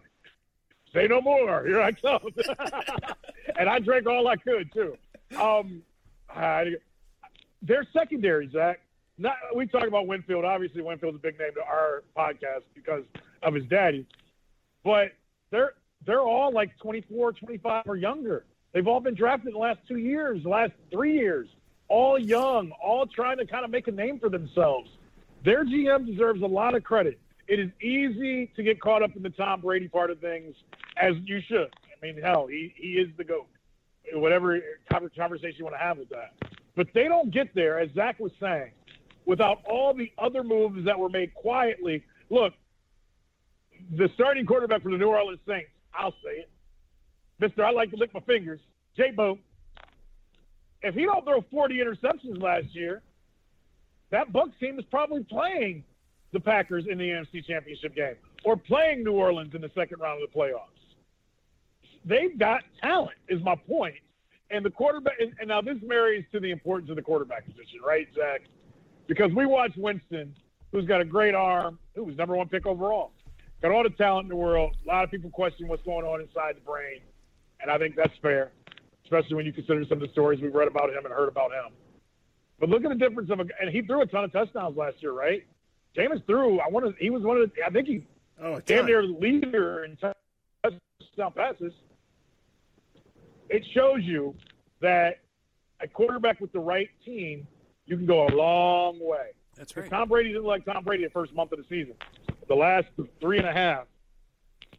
[0.92, 1.66] Say no more.
[1.66, 2.20] Here I come.
[3.58, 4.96] and I drank all I could too.
[5.36, 5.82] Um,
[6.30, 6.74] I,
[7.92, 8.80] secondary, Zach.
[9.16, 10.44] Not we talk about Winfield.
[10.44, 13.04] Obviously, Winfield's a big name to our podcast because
[13.42, 14.06] of his daddy.
[14.82, 15.12] But
[15.50, 18.44] they're they're all like 24, 25 or younger.
[18.72, 21.48] They've all been drafted in the last two years, the last three years.
[21.88, 24.90] All young, all trying to kind of make a name for themselves.
[25.44, 27.20] Their GM deserves a lot of credit.
[27.46, 30.54] It is easy to get caught up in the Tom Brady part of things,
[30.96, 31.68] as you should.
[31.84, 33.46] I mean, hell, he, he is the GOAT.
[34.14, 36.34] Whatever conversation you want to have with that.
[36.76, 38.72] But they don't get there, as Zach was saying,
[39.26, 42.04] without all the other moves that were made quietly.
[42.30, 42.54] Look,
[43.96, 46.50] the starting quarterback for the New Orleans Saints, I'll say it,
[47.38, 48.60] Mister, I like to lick my fingers,
[48.96, 49.40] Jay Boom.
[50.82, 53.02] If he don't throw 40 interceptions last year,
[54.14, 55.82] that Bucks team is probably playing
[56.32, 60.22] the Packers in the NFC Championship game or playing New Orleans in the second round
[60.22, 60.68] of the playoffs.
[62.04, 63.96] They've got talent, is my point.
[64.50, 67.80] And the quarterback, and, and now this marries to the importance of the quarterback position,
[67.84, 68.42] right, Zach?
[69.08, 70.32] Because we watch Winston,
[70.70, 73.10] who's got a great arm, who was number one pick overall,
[73.62, 74.76] got all the talent in the world.
[74.84, 77.00] A lot of people question what's going on inside the brain,
[77.60, 78.52] and I think that's fair,
[79.04, 81.50] especially when you consider some of the stories we've read about him and heard about
[81.50, 81.72] him.
[82.60, 85.02] But look at the difference of a, and he threw a ton of touchdowns last
[85.02, 85.44] year, right?
[85.96, 86.60] Jameis threw.
[86.60, 86.94] I want to.
[87.02, 87.64] He was one of the.
[87.64, 88.04] I think he
[88.40, 91.72] Oh, a damn near leader in touchdown passes.
[93.48, 94.34] It shows you
[94.80, 95.20] that
[95.80, 97.46] a quarterback with the right team,
[97.86, 99.30] you can go a long way.
[99.56, 99.88] That's right.
[99.88, 101.94] Tom Brady didn't like Tom Brady the first month of the season.
[102.48, 102.86] The last
[103.20, 103.86] three and a half,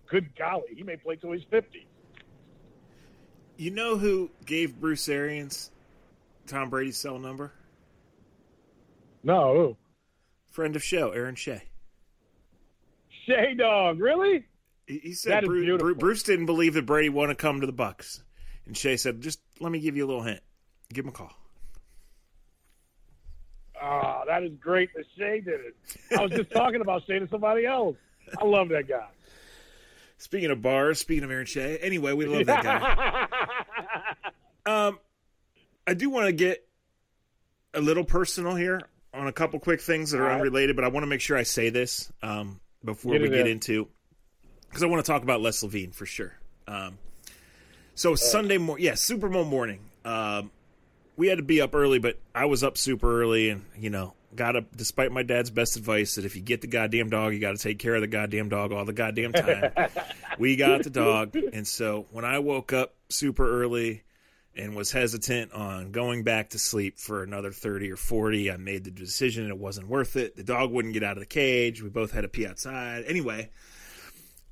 [0.09, 1.87] good golly, he may play till he's fifty.
[3.57, 5.71] You know who gave Bruce Arians
[6.45, 7.53] Tom Brady's cell number?
[9.25, 9.75] No,
[10.51, 11.63] Friend of show, Aaron Shea.
[13.25, 14.45] Shay Dog, really?
[14.87, 15.95] He, he said Bruce.
[15.97, 18.23] Bruce didn't believe that Brady wanted to come to the Bucks,
[18.65, 20.41] and Shea said, "Just let me give you a little hint.
[20.93, 21.33] Give him a call."
[23.81, 25.75] Ah, that is great that Shea did it.
[26.17, 27.97] I was just talking about Shea to somebody else.
[28.39, 29.07] I love that guy.
[30.19, 33.27] Speaking of bars, speaking of Aaron Shea, anyway, we love that guy.
[34.67, 34.97] Um,
[35.85, 36.67] I do want to get
[37.75, 38.81] a little personal here
[39.15, 40.35] on a couple quick things that are right.
[40.35, 43.41] unrelated, but I want to make sure I say this um, before Get we get
[43.41, 43.53] in.
[43.53, 43.87] into
[44.67, 46.33] because I want to talk about Les Levine for sure.
[46.67, 46.97] Um,
[47.93, 49.79] so Sunday morning, yeah, Super Bowl morning.
[50.03, 50.51] Um,
[51.15, 54.13] we had to be up early, but I was up super early, and you know,
[54.35, 57.39] got up despite my dad's best advice that if you get the goddamn dog, you
[57.39, 59.71] got to take care of the goddamn dog all the goddamn time.
[60.39, 64.03] we got the dog, and so when I woke up super early
[64.57, 68.51] and was hesitant on going back to sleep for another 30 or 40.
[68.51, 70.35] I made the decision it wasn't worth it.
[70.35, 71.81] The dog wouldn't get out of the cage.
[71.81, 73.03] We both had to pee outside.
[73.07, 73.49] Anyway,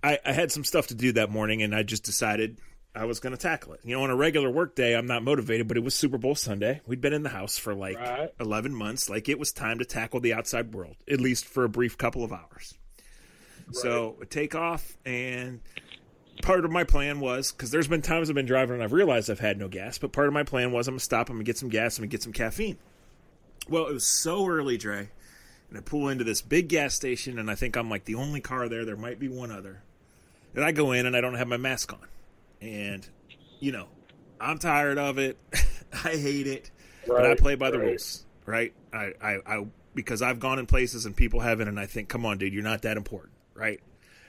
[0.03, 2.59] I, I had some stuff to do that morning, and I just decided
[2.95, 3.79] I was going to tackle it.
[3.83, 6.35] You know, on a regular work day, I'm not motivated, but it was Super Bowl
[6.35, 6.81] Sunday.
[6.85, 8.29] We'd been in the house for like Right.
[8.39, 9.09] 11 months.
[9.09, 12.23] Like it was time to tackle the outside world, at least for a brief couple
[12.23, 12.73] of hours.
[13.71, 15.61] So I take off, and
[16.41, 19.29] part of my plan was because there's been times I've been driving and I've realized
[19.29, 21.43] I've had no gas, but part of my plan was I'm gonna stop, I'm gonna
[21.43, 22.77] get some gas, I'm gonna get some caffeine.
[23.69, 25.09] Well, it was so early, Dre,
[25.69, 28.41] and I pull into this big gas station, and I think I'm like the only
[28.41, 28.83] car there.
[28.83, 29.81] There might be one other.
[30.55, 32.07] And I go in and I don't have my mask on,
[32.61, 33.07] and
[33.59, 33.87] you know,
[34.39, 35.37] I'm tired of it.
[35.93, 36.71] I hate it,
[37.07, 37.87] but I play by the right.
[37.87, 38.73] rules, right?
[38.91, 39.65] I, I, I,
[39.95, 42.63] because I've gone in places and people haven't, and I think, come on, dude, you're
[42.63, 43.79] not that important, right?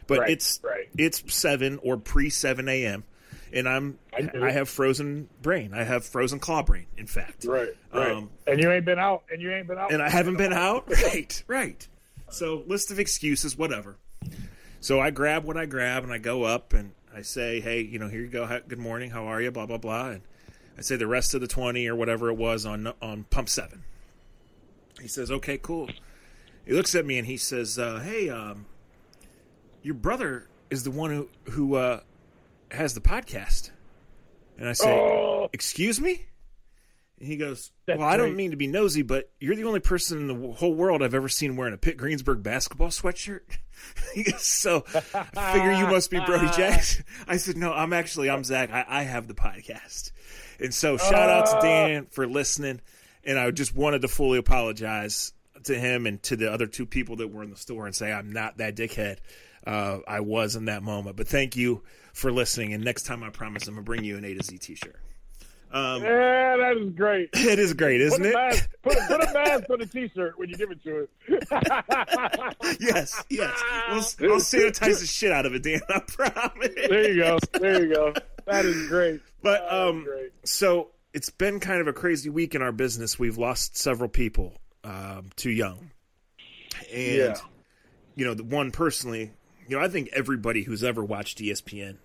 [0.07, 0.89] But Right, it's right.
[0.99, 3.05] it's seven or pre seven a.m.
[3.53, 5.73] and I'm I I have frozen brain.
[5.75, 6.87] I have frozen claw brain.
[6.97, 8.13] In fact, Right, right.
[8.13, 10.53] Um, and you ain't been out, and you ain't been out, and I haven't been
[10.53, 10.89] out.
[11.05, 11.89] Right, right.
[12.31, 13.97] So list of excuses, whatever.
[14.81, 17.99] So I grab what I grab and I go up and I say, hey, you
[17.99, 18.61] know, here you go.
[18.69, 19.11] Good morning.
[19.11, 19.51] How are you?
[19.51, 20.11] Blah blah blah.
[20.11, 20.23] And
[20.77, 23.85] I say the rest of the twenty or whatever it was on on pump seven.
[25.01, 25.89] He says, okay, cool.
[26.67, 28.67] He looks at me and he says, uh, hey, um,
[29.85, 32.01] your brother is the one who who uh,
[32.73, 33.71] has the podcast.
[34.59, 36.27] And I say, Oh, excuse me?
[37.19, 39.81] And he goes, That's Well, I don't mean to be nosy, but you're the only
[39.81, 43.43] person in the whole world I've ever seen wearing a Pitt Greensburg basketball sweatshirt.
[44.31, 47.05] goes, So I figure you must be Brody Jackson.
[47.29, 48.71] I said, No, I'm actually, I'm Zach.
[48.73, 50.13] I, I have the podcast.
[50.61, 52.81] And so shout out to Dan for listening.
[53.25, 55.33] And I just wanted to fully apologize
[55.65, 58.13] to him and to the other two people that were in the store and say,
[58.13, 59.19] I'm not that dickhead.
[59.67, 61.17] Uh, I was in that moment.
[61.17, 62.75] But thank you for listening.
[62.75, 64.75] And next time, I promise I'm going to bring you an A to Z t
[64.75, 64.97] shirt.
[65.73, 67.31] yeah, that is great.
[67.35, 68.35] It is great, isn't a, it?
[68.35, 71.11] mask, put, a, put a mask on the T-shirt when you give it to it.
[72.81, 74.17] yes, yes.
[74.21, 75.81] We'll, I'll sanitize the shit out of it, Dan.
[75.89, 76.69] I promise.
[76.89, 77.39] there you go.
[77.59, 78.15] There you go.
[78.47, 79.21] That is great.
[79.43, 80.31] But um, great.
[80.45, 83.19] so it's been kind of a crazy week in our business.
[83.19, 84.53] We've lost several people
[84.85, 85.91] um, too young,
[86.93, 87.35] and Yeah.
[88.15, 89.33] you know, the one personally,
[89.69, 91.97] you know, I think everybody who's ever watched ESPN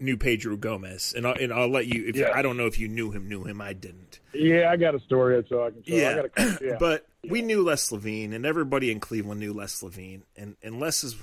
[0.00, 2.06] knew Pedro Gomez, and I'll, and I'll let you.
[2.06, 2.30] If Yeah.
[2.34, 3.60] I don't know if you knew him, knew him.
[3.60, 4.20] I didn't.
[4.32, 5.96] Yeah, I got a story so I can tell.
[5.96, 6.10] Yeah.
[6.10, 6.76] I got a, yeah.
[6.80, 11.04] But we knew Les Levine, and everybody in Cleveland knew Les Levine, and and Les
[11.04, 11.16] is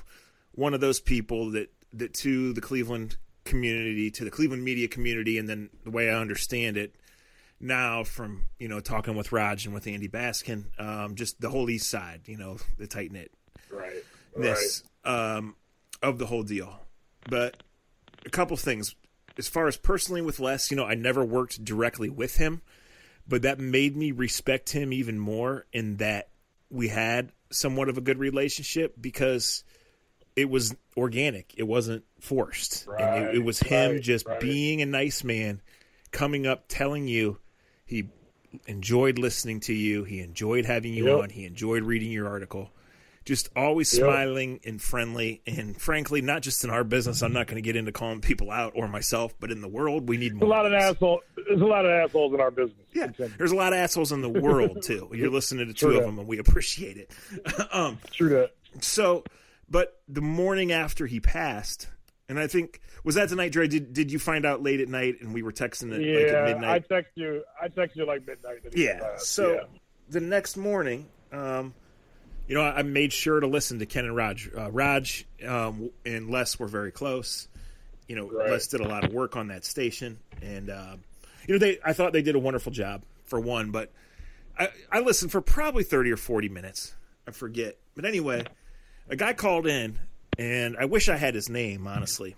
[0.54, 5.38] one of those people that that to the Cleveland community, to the Cleveland media community,
[5.38, 6.96] and then the way I understand it
[7.60, 11.70] now from you know talking with Raj and with Andy Baskin, um, just the whole
[11.70, 13.32] East Side, you know, the tight knit
[13.72, 14.04] right.
[14.36, 15.56] this um,
[16.10, 16.80] of the whole deal.
[17.30, 17.58] But
[18.26, 18.96] a couple things.
[19.38, 22.62] As far as personally with Les, you know, I never worked directly with him,
[23.28, 26.30] but that made me respect him even more in that
[26.70, 29.64] we had somewhat of a good relationship because
[30.36, 31.54] it was organic.
[31.58, 32.88] It wasn't forced.
[32.88, 34.40] Right, and it, it was him right, just right.
[34.40, 35.62] being a nice man,
[36.12, 37.40] coming up, telling you
[37.86, 38.10] he
[38.68, 41.24] enjoyed listening to you, he enjoyed having you Yep.
[41.24, 42.72] on, he enjoyed reading your article.
[43.26, 44.04] Just always Yep.
[44.06, 47.24] smiling and friendly, and frankly, not just in our business.
[47.24, 50.08] I'm not going to get into calling people out or myself, but in the world,
[50.08, 50.48] we need There's more.
[50.50, 50.84] a lot of this.
[50.84, 51.22] asshole.
[51.48, 52.78] There's a lot of assholes in our business.
[52.94, 53.08] Yeah,
[53.38, 55.10] there's a lot of assholes in the world too.
[55.12, 56.02] You're listening to two of that.
[56.04, 57.12] them, and we appreciate it.
[57.74, 58.52] um, True that.
[58.84, 59.24] so,
[59.70, 61.88] but the morning after he passed,
[62.30, 63.68] and I think was that the night, Dre?
[63.68, 66.32] Did did you find out late at night, and we were texting at, like at
[66.32, 66.90] Yeah, I midnight?
[66.90, 67.44] text you.
[67.60, 68.60] I text you like midnight.
[68.76, 69.00] yeah.
[69.18, 69.60] So yeah.
[70.10, 71.74] the next morning, um,
[72.48, 74.50] you know, I, made sure to listen to Ken and Raj.
[74.56, 77.48] Uh, Raj um, and Les were very close.
[78.08, 78.52] You know, Right.
[78.52, 80.96] Les did a lot of work on that station, and uh,
[81.48, 83.92] you know, they I thought they did a wonderful job for one, but
[84.58, 86.94] I, I listened for probably thirty or forty minutes.
[87.28, 88.44] I forget, but anyway,
[89.10, 89.98] a guy called in,
[90.38, 92.36] and I wish I had his name honestly,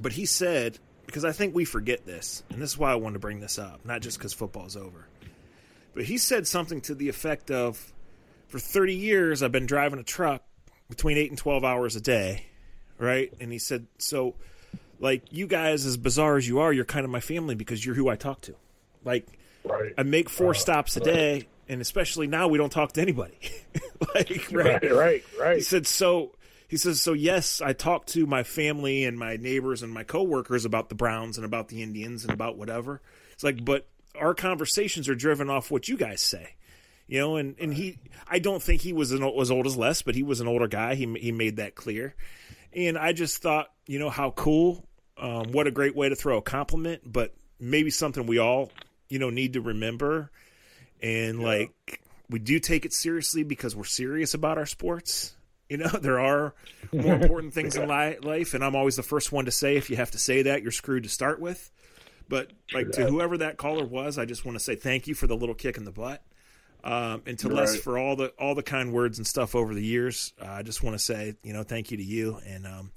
[0.00, 3.14] but he said because I think we forget this, and this is why I wanted
[3.14, 5.06] to bring this up, not just because football's over,
[5.94, 7.92] but he said something to the effect of,
[8.50, 10.42] "For thirty years, I've been driving a truck
[10.88, 12.46] between eight and twelve hours a day,
[12.98, 14.34] right?" And he said, "So,
[14.98, 17.94] like you guys, as bizarre as you are, you're kind of my family because you're
[17.94, 18.54] who I talk to,
[19.04, 19.26] like."
[19.64, 19.92] right.
[19.96, 23.38] I make four stops a day, and especially now we don't talk to anybody.
[24.14, 24.82] like, right?
[24.90, 26.32] right, right, He said so.
[26.68, 27.12] He says so.
[27.12, 31.36] Yes, I talk to my family and my neighbors and my coworkers about the Browns
[31.36, 33.02] and about the Indians and about whatever.
[33.32, 36.54] It's like, but our conversations are driven off what you guys say,
[37.10, 37.36] you know.
[37.36, 40.22] And and he, I don't think he was an, as old as Les, but he
[40.22, 40.94] was an older guy.
[40.94, 42.14] He he made that clear,
[42.72, 44.86] and I just thought, you know, how cool.
[45.18, 48.70] Um, what a great way to throw a compliment, but maybe something we all,
[49.10, 50.30] you know, need to remember.
[51.02, 55.34] And like, we do take it seriously because we're serious about our sports.
[55.68, 56.54] You know, there are
[56.92, 59.90] more important things in li- life, and I'm always the first one to say if
[59.90, 61.70] you have to say that, you're screwed to start with.
[62.30, 65.26] But like to whoever that caller was, I just want to say thank you for
[65.26, 66.22] the little kick in the butt,
[66.84, 67.82] um, and to Les Right.
[67.82, 70.32] for all the all the kind words and stuff over the years.
[70.40, 72.92] Uh, I just want to say you know thank you to you, and um,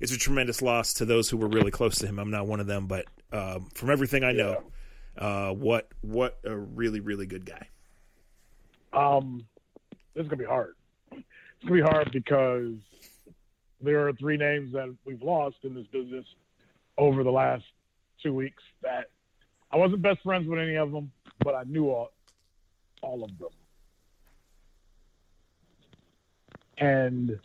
[0.00, 2.18] it's a tremendous loss to those who were really close to him.
[2.18, 4.62] I'm not one of them, but um, from everything I know,
[5.18, 7.68] uh, what what a really really good guy.
[8.92, 9.46] Um,
[10.14, 10.74] this is gonna be hard.
[11.12, 11.24] It's
[11.62, 12.74] gonna be hard because
[13.80, 16.24] there are three names that we've lost in this business
[16.96, 17.64] over the last
[18.22, 18.62] two weeks.
[18.82, 19.10] That
[19.70, 21.10] I wasn't best friends with any of them,
[21.44, 22.12] but I knew all
[23.02, 23.48] all of them.
[26.78, 27.38] And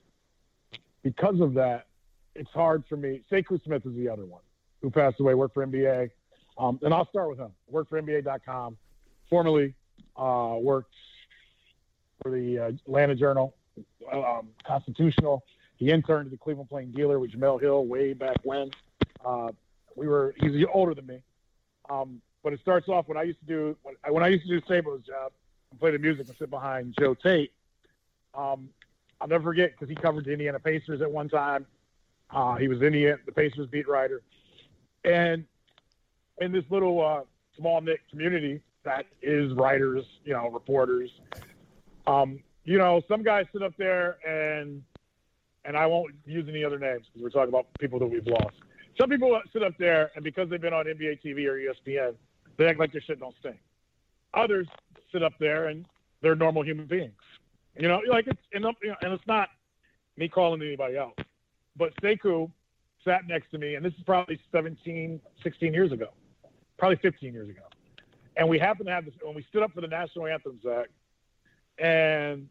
[1.03, 1.87] because of that,
[2.35, 3.21] it's hard for me.
[3.31, 4.41] Sekou Smith is the other one
[4.81, 6.09] who passed away, worked for NBA.
[6.57, 7.51] Um, and I'll start with him.
[7.69, 8.77] Worked for NBA.com,
[9.29, 9.73] formerly
[10.17, 10.93] uh, worked
[12.21, 13.55] for the uh, Atlanta Journal,
[14.11, 15.43] um, Constitutional.
[15.77, 18.69] He interned at the Cleveland Plain Dealer with Jemele Hill way back when.
[19.25, 19.49] Uh,
[19.95, 21.21] we were he's older than me,
[21.89, 24.59] um, but it starts off when I used to do when when I used to
[24.59, 25.31] do Sabo's job
[25.69, 27.51] and play the music and sit behind Joe Tait.
[28.33, 28.69] Um,
[29.19, 31.65] I'll never forget because he covered the Indiana Pacers at one time.
[32.29, 34.21] Uh, he was Indiana the Pacers beat writer,
[35.03, 35.45] and
[36.39, 37.21] in this little uh,
[37.57, 41.11] small knit community that is writers, you know, reporters.
[42.07, 44.83] Um, you know, some guys sit up there and
[45.63, 48.55] and I won't use any other names because we're talking about people that we've lost.
[48.99, 52.15] Some people sit up there and because they've been on NBA TV or ESPN,
[52.57, 53.57] they act like their shit don't stink.
[54.33, 54.67] Others
[55.11, 55.85] sit up there and
[56.21, 57.13] they're normal human beings.
[57.77, 59.49] You know, like it's and, you know, and it's not
[60.17, 61.17] me calling anybody out,
[61.77, 62.51] but Sekou
[63.03, 66.09] sat next to me, and this is probably 17, 16 years ago,
[66.77, 67.61] probably 15 years ago.
[68.37, 70.87] And we happened to have this when we stood up for the national anthem, Zach,
[71.77, 72.47] and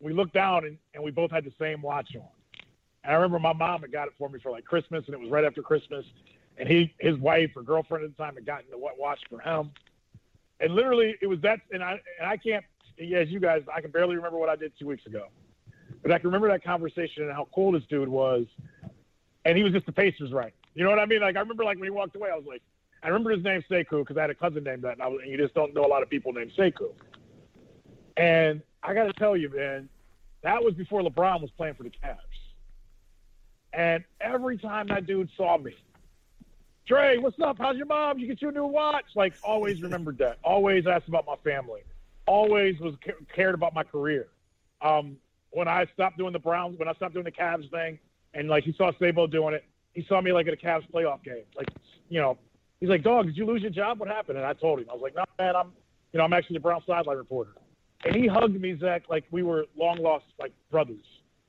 [0.00, 2.22] we looked down and, and we both had the same watch on.
[3.04, 5.20] And I remember my mom had got it for me for like Christmas, and it
[5.20, 6.04] was right after Christmas.
[6.56, 9.40] And he, his wife or girlfriend at the time, had gotten the wet watch for
[9.40, 9.72] him.
[10.60, 11.60] And literally, it was that.
[11.72, 12.64] And I, and I can't,
[12.98, 15.26] as you guys, I can barely remember what I did two weeks ago,
[16.02, 18.46] but I can remember that conversation and how cool this dude was.
[19.44, 20.54] And he was just the Pacers right.
[20.74, 21.20] You know what I mean?
[21.20, 22.62] Like I remember, like when he walked away, I was like,
[23.02, 25.20] I remember his name Sekou because I had a cousin named that, and, I was,
[25.22, 26.92] and you just don't know a lot of people named Sekou.
[28.16, 29.88] And I got to tell you, man,
[30.42, 32.16] that was before LeBron was playing for the Cavs.
[33.72, 35.74] And every time that dude saw me,
[36.86, 37.56] Dre, what's up?
[37.58, 38.18] How's your mom?
[38.18, 39.06] You get you a new watch?
[39.14, 40.38] Like, always remembered that.
[40.44, 41.80] Always asked about my family.
[42.26, 42.94] Always was
[43.34, 44.28] cared about my career.
[44.82, 45.16] Um,
[45.50, 47.98] when I stopped doing the Browns, when I stopped doing the Cavs thing,
[48.34, 49.64] and like he saw Sabo doing it.
[49.94, 51.44] He saw me like at a Cavs playoff game.
[51.56, 51.68] Like,
[52.08, 52.36] you know,
[52.80, 54.00] he's like, "Dog, did you lose your job?
[54.00, 55.72] What happened?" And I told him, I was like, "No, man, I'm,
[56.12, 57.52] you know, I'm actually a Brown sideline reporter."
[58.04, 61.04] And he hugged me, Zach, like we were long lost like brothers.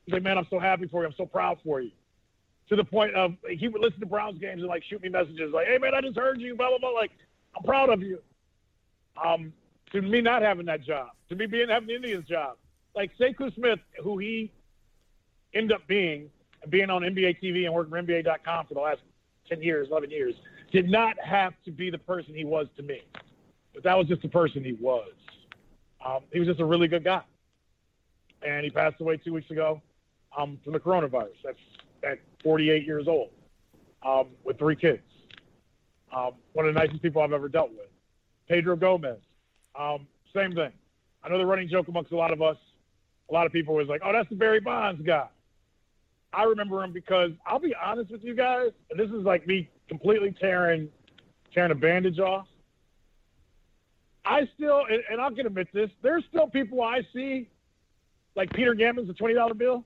[0.06, 1.08] He's like, "Man, I'm so happy for you.
[1.08, 1.92] I'm so proud for you."
[2.70, 5.52] To the point of he would listen to Browns games and like shoot me messages
[5.54, 6.90] like, "Hey, man, I just heard you." Blah blah blah.
[6.90, 7.12] Like,
[7.56, 8.20] I'm proud of you.
[9.24, 9.54] Um,
[9.92, 12.58] to me not having that job, to me being having the Indians job,
[12.96, 14.52] like Sekou Smith, who he
[15.54, 16.30] ended up being,
[16.70, 19.02] being on NBA TV and working for NBA.com for the last
[19.48, 20.34] 10 years, 11 years,
[20.72, 23.02] did not have to be the person he was to me.
[23.74, 25.12] But that was just the person he was.
[26.06, 27.22] Um, he was just a really good guy.
[28.46, 29.82] And he passed away two weeks ago
[30.38, 31.36] um, from the coronavirus.
[31.44, 31.58] That's
[32.04, 33.32] at 48 years old
[34.04, 35.02] um, with three kids.
[36.16, 37.90] Um, one of the nicest people I've ever dealt with.
[38.48, 39.18] Pedro Gomez,
[39.78, 40.72] um, same thing.
[41.24, 42.58] I know the running joke amongst a lot of us.
[43.30, 45.28] A lot of people was like, "Oh, that's the Barry Bonds guy."
[46.32, 49.68] I remember him because I'll be honest with you guys, and this is like me
[49.90, 50.90] completely tearing
[51.52, 52.46] tearing a bandage off.
[54.26, 57.48] I still, and, and I can admit this, there's still people I see,
[58.36, 59.84] like Peter Gammons, the twenty dollar bill,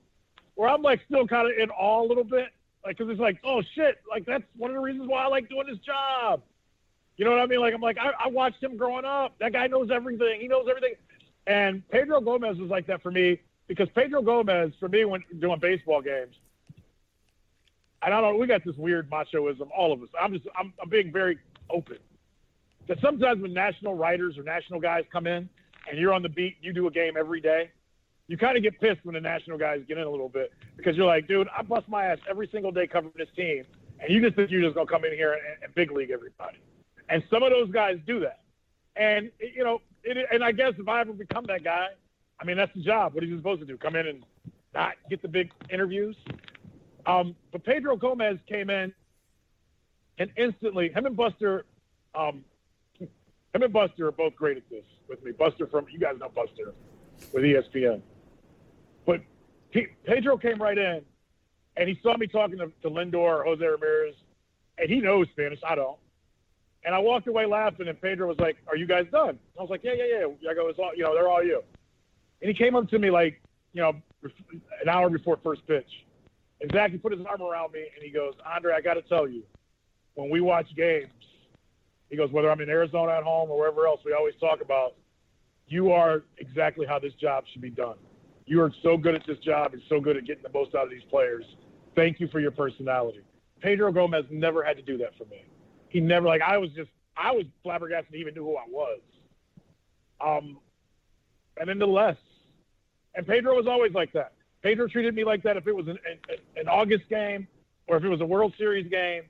[0.60, 2.48] where I'm like still kind of in awe a little bit,
[2.84, 5.48] like because it's like, oh shit, like that's one of the reasons why I like
[5.48, 6.42] doing this job.
[7.16, 7.60] You know what I mean?
[7.60, 9.32] Like I'm like I, I watched him growing up.
[9.38, 10.38] That guy knows everything.
[10.38, 10.96] He knows everything.
[11.46, 15.58] And Pedro Gomez was like that for me because Pedro Gomez, for me, when doing
[15.60, 16.36] baseball games,
[18.02, 20.10] and I don't, know, we got this weird machoism, all of us.
[20.20, 21.38] I'm just, I'm, I'm being very
[21.70, 21.96] open.
[22.86, 25.48] That sometimes when national writers or national guys come in
[25.88, 27.70] and you're on the beat, you do a game every day,
[28.30, 30.96] you kind of get pissed when the national guys get in a little bit because
[30.96, 33.64] you're like, dude, I bust my ass every single day covering this team,
[33.98, 36.58] and you just think you're just gonna come in here and, and big league everybody.
[37.08, 38.42] And some of those guys do that.
[38.94, 41.88] And you know, it, and I guess if I ever become that guy,
[42.38, 43.14] I mean, that's the job.
[43.14, 43.76] What are you supposed to do?
[43.76, 44.24] Come in and
[44.74, 46.14] not get the big interviews?
[47.06, 48.94] Um, but Pedro Gomez came in
[50.18, 51.64] and instantly, him and Buster,
[52.14, 52.44] um,
[52.96, 53.08] him
[53.54, 55.32] and Buster are both great at this with me.
[55.32, 56.74] Buster from, you guys know Buster
[57.32, 58.02] with ESPN.
[59.70, 61.02] He, Pedro came right in
[61.76, 64.14] and he saw me talking to, to Lindor or Jose Ramirez,
[64.78, 65.60] and he knows Spanish.
[65.66, 65.98] I don't.
[66.84, 69.70] And I walked away laughing, and Pedro was like, "Are you guys done?" I was
[69.70, 71.62] like, "Yeah, yeah, yeah." I go, "It's all, you know, they're all you."
[72.40, 73.40] And he came up to me like,
[73.74, 76.06] you know, an hour before first pitch,
[76.60, 79.02] and Zach, he put his arm around me, and he goes, "Andre, I got to
[79.02, 79.42] tell you,
[80.14, 81.12] when we watch games,
[82.10, 84.94] he goes, whether I'm in Arizona at home or wherever else, we always talk about
[85.68, 87.96] you are exactly how this job should be done.
[88.50, 90.84] You are so good at this job and so good at getting the most out
[90.84, 91.44] of these players.
[91.94, 93.20] Thank you for your personality.
[93.60, 95.44] Pedro Gomez never had to do that for me
[95.90, 99.00] he never like I was just I was flabbergasted he even knew who I was.
[100.20, 100.58] Um,
[101.58, 102.16] and then the less,
[103.14, 104.32] and Pedro was always like that.
[104.62, 107.46] Pedro treated me like that if it was an, an, an August game
[107.88, 109.22] or if it was a World Series game.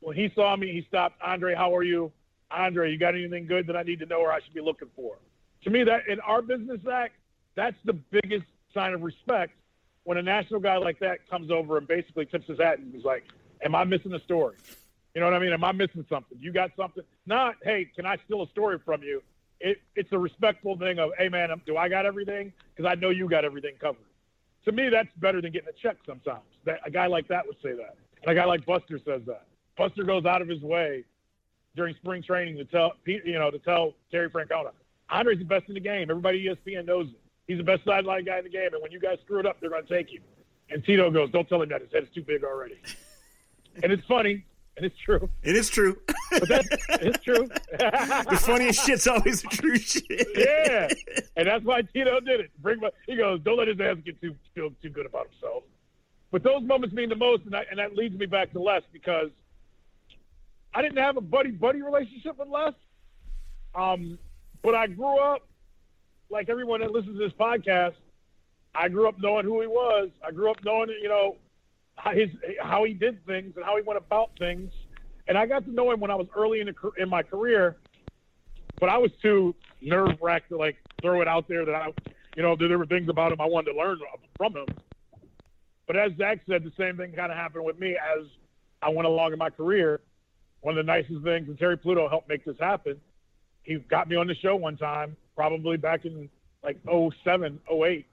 [0.00, 1.16] When he saw me, he stopped.
[1.24, 2.12] Andre, how are you?
[2.50, 4.88] Andre, you got anything good that I need to know or I should be looking
[4.94, 5.16] for?
[5.62, 7.12] To me, that in our business, Zach,
[7.56, 9.52] that's the biggest sign of respect
[10.02, 13.04] when a national guy like that comes over and basically tips his hat and is
[13.04, 13.24] like,
[13.62, 14.56] "Am I missing a story?"
[15.14, 15.52] You know what I mean?
[15.52, 16.36] Am I missing something?
[16.40, 17.04] You got something?
[17.24, 19.22] Not, hey, can I steal a story from you?
[19.60, 22.52] It, it's a respectful thing of, hey, man, do I got everything?
[22.74, 24.02] Because I know you got everything covered.
[24.64, 26.42] To me, that's better than getting a check sometimes.
[26.64, 27.96] That A guy like that would say that.
[28.22, 29.46] And a guy like Buster says that.
[29.76, 31.04] Buster goes out of his way
[31.76, 34.70] during spring training to tell, you know, to tell Terry Francona,
[35.10, 36.10] Andre's the best in the game.
[36.10, 37.20] Everybody ESPN knows it.
[37.46, 38.72] He's the best sideline guy in the game.
[38.72, 40.20] And when you guys screw it up, they're going to take you.
[40.70, 41.82] And Tito goes, don't tell him that.
[41.82, 42.80] His head is too big already.
[43.82, 44.44] and it's funny
[44.76, 45.28] and it's true.
[45.42, 45.98] It is true.
[46.32, 47.48] it's true.
[47.78, 50.04] the funniest shit's always the true shit.
[50.36, 50.88] yeah,
[51.36, 52.50] and that's why Tito did it.
[52.60, 55.62] Bring, my, he goes, don't let his ass get too feel too good about himself.
[56.32, 58.82] But those moments mean the most, and, I, and that leads me back to Les
[58.92, 59.30] because
[60.74, 62.74] I didn't have a buddy buddy relationship with Les.
[63.74, 64.18] Um,
[64.62, 65.46] but I grew up
[66.30, 67.94] like everyone that listens to this podcast.
[68.74, 70.10] I grew up knowing who he was.
[70.26, 71.36] I grew up knowing, you know,
[72.12, 72.28] his
[72.60, 74.72] how he did things and how he went about things.
[75.28, 77.76] And I got to know him when I was early in, the, in my career,
[78.80, 81.88] but I was too nerve wracked to like throw it out there that I,
[82.34, 83.98] you know, there were things about him I wanted to learn
[84.36, 84.66] from him.
[85.86, 88.26] But as Zach said, the same thing kind of happened with me as
[88.82, 90.00] I went along in my career.
[90.60, 92.98] One of the nicest things, and Terry Pluto helped make this happen.
[93.62, 96.28] He got me on the show one time, probably back in
[96.62, 96.78] like
[97.24, 98.06] 07, 08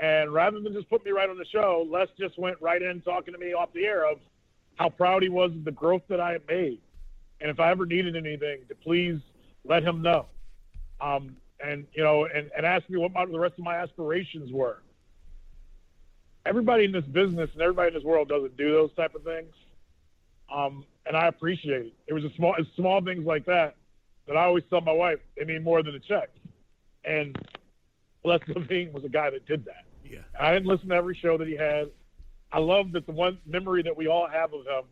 [0.00, 3.00] and rather than just put me right on the show, Les just went right in
[3.00, 4.18] talking to me off the air of
[4.76, 6.80] how proud he was of the growth that I had made.
[7.40, 9.18] And if I ever needed anything, to please
[9.64, 10.26] let him know.
[11.00, 14.52] Um, and, you know, and, and ask me what my, the rest of my aspirations
[14.52, 14.82] were.
[16.46, 19.52] everybody in this business and everybody in this world doesn't do those type of things.
[20.52, 21.94] Um, and I appreciate it.
[22.06, 23.76] It was a small, small things like that
[24.28, 26.28] that I always tell my wife they mean more than a check.
[27.04, 27.36] And
[28.24, 29.84] Les Levine was a guy that did that.
[30.04, 30.18] Yeah.
[30.38, 31.90] I didn't listen to every show that he had.
[32.52, 34.84] I love that the one memory that we all have of him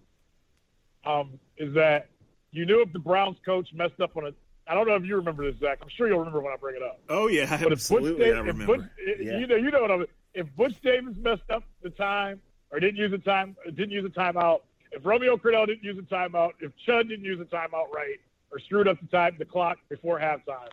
[1.11, 2.09] um, is that
[2.53, 4.31] you knew if the Browns coach messed up on a.
[4.69, 5.79] I don't know if you remember this, Zach.
[5.81, 6.99] I'm sure you'll remember when I bring it up.
[7.09, 8.25] Oh yeah, But absolutely.
[8.25, 8.67] I Davis, remember.
[8.79, 8.87] Butch,
[9.21, 9.39] Yeah.
[9.39, 10.07] you know, you know what I mean.
[10.35, 12.41] If Butch Davis messed up the time
[12.73, 14.61] or didn't use a time, didn't use a timeout,
[14.93, 18.19] if Romeo Crennel didn't use a timeout, if Chud didn't use a timeout right
[18.53, 20.71] or screwed up the time, the clock before halftime,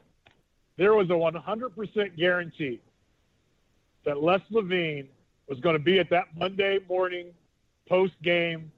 [0.78, 2.80] there was a 100% guarantee
[4.06, 5.08] that Les Levine
[5.48, 7.28] was going to be at that Monday morning
[7.88, 8.72] post game,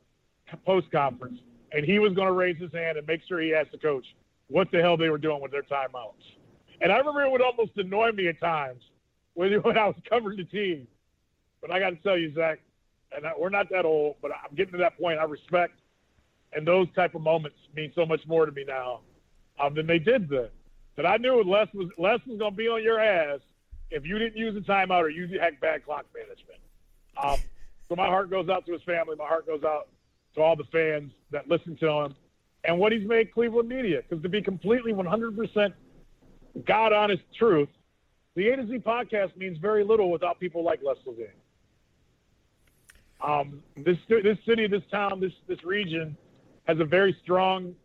[0.66, 1.40] post conference,
[1.72, 4.06] and he was going to raise his hand and make sure he asked the coach
[4.48, 6.14] what the hell they were doing with their timeouts.
[6.82, 8.82] And I remember it would almost annoy me at times
[9.34, 10.88] when, I was covering the team.
[11.62, 12.60] But I got to tell you, Zach,
[13.16, 15.20] and I, we're not that old, but I'm getting to that point.
[15.20, 15.74] I respect,
[16.54, 19.02] and those type of moments mean so much more to me now
[19.60, 20.50] um, than they did then.
[20.96, 23.40] But I knew Les was Les was going to be on your ass
[23.92, 26.60] if you didn't use a timeout or you had bad clock management.
[27.22, 27.38] Um,
[27.90, 29.16] so my heart goes out to his family.
[29.18, 29.90] My heart goes out
[30.36, 32.16] to all the fans that listen to him
[32.64, 34.02] and what he's made Cleveland media.
[34.02, 35.74] Because to be completely 100%
[36.66, 37.70] God honest truth,
[38.36, 41.28] the A to Z podcast means very little without people like Les Levine.
[43.26, 46.18] Um, this this city, this town, this this region
[46.66, 47.76] has a very strong,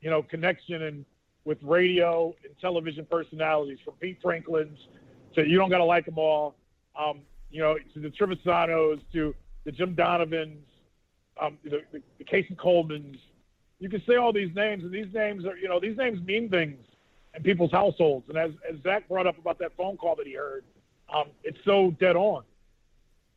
[0.00, 1.04] you know, connection and
[1.44, 4.78] with radio and television personalities from Pete Franklin's
[5.34, 6.54] to you don't got to like them all,
[6.98, 7.20] um,
[7.50, 10.64] you know, to the Trivisonnos, to the Jim Donovans,
[11.40, 13.16] um, the, the, the Casey Coleman's.
[13.78, 16.48] You can say all these names, and these names are, you know, these names mean
[16.48, 16.78] things
[17.34, 18.28] in people's households.
[18.28, 20.64] And as, as Zach brought up about that phone call that he heard,
[21.12, 22.44] um, it's so dead on.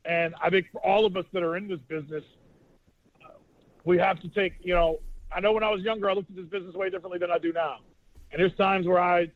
[0.05, 2.23] And I think for all of us that are in this business,
[3.85, 4.99] we have to take, you know,
[5.31, 7.37] I know when I was younger, I looked at this business way differently than I
[7.37, 7.77] do now.
[8.31, 9.31] And there's times where I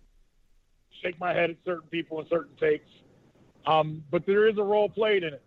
[1.02, 2.89] shake my head at certain people and certain takes.
[3.66, 5.43] Um, but there is a role played in it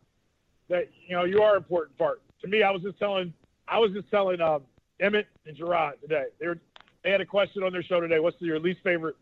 [0.68, 2.22] that, you know, you are an important part.
[2.42, 3.32] To me, I was just telling,
[3.68, 4.62] I was just telling um,
[5.00, 6.26] Emmett and Gerard today.
[6.38, 6.58] They were,
[7.02, 8.20] they had a question on their show today.
[8.20, 9.16] What's your least favorite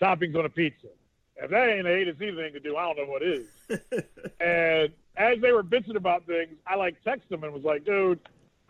[0.00, 0.88] toppings on a pizza?
[1.36, 3.46] If that ain't an A to Z thing to do, I don't know what is.
[4.40, 8.20] and as they were bitching about things, I like texted them and was like, dude,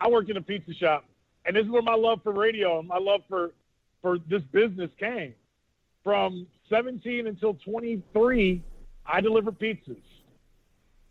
[0.01, 1.05] I worked in a pizza shop.
[1.45, 3.51] And this is where my love for radio and my love for,
[4.01, 5.33] for this business came.
[6.03, 8.63] From 17 until 23,
[9.05, 9.97] I delivered pizzas.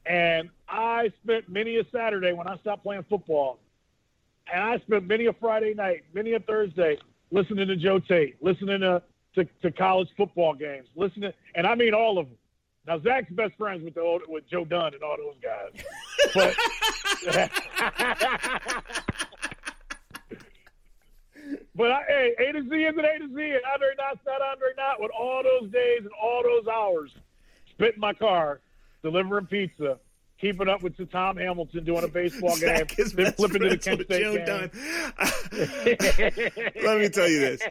[0.06, 3.58] And I spent many a Saturday when I stopped playing football,
[4.52, 6.98] and I spent many a Friday night, many a Thursday
[7.30, 9.02] listening to Joe Tait, listening to,
[9.36, 12.36] to, to college football games, listening, and I mean all of them.
[12.86, 15.72] Now Zach's best friends with the old, with Joe Dunn and all those guys,
[16.34, 16.56] but
[21.74, 24.40] but I, hey, A to Z is an A to Z, and Andre Knott's not
[24.40, 25.00] Andre Knott.
[25.00, 27.14] With all those days and all those hours
[27.70, 28.60] spent in my car
[29.02, 29.98] delivering pizza,
[30.40, 33.68] keeping up with the Tom Hamilton doing a baseball game, Zach is then flipping to
[33.68, 34.46] the Kent State Joe game.
[34.46, 34.70] Dunn.
[36.84, 37.62] Let me tell you this.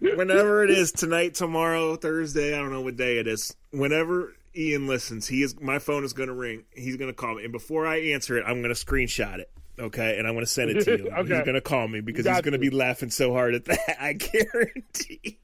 [0.00, 3.54] Whenever it is tonight, tomorrow, Thursday, I don't know what day it is.
[3.70, 6.64] Whenever Ian listens, he is my phone is going to ring.
[6.74, 9.50] He's going to call me, and before I answer it, I'm going to screenshot it.
[9.78, 11.10] Okay, and I'm going to send it to you.
[11.12, 11.34] Okay.
[11.34, 13.64] He's going to call me because Got he's going to be laughing so hard at
[13.66, 13.96] that.
[14.02, 15.38] I guarantee.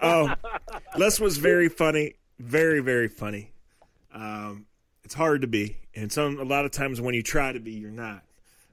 [0.00, 0.34] um,
[0.96, 3.52] Les was very funny, very very funny.
[4.12, 4.66] Um,
[5.04, 7.72] it's hard to be, and some a lot of times when you try to be,
[7.72, 8.22] you're not.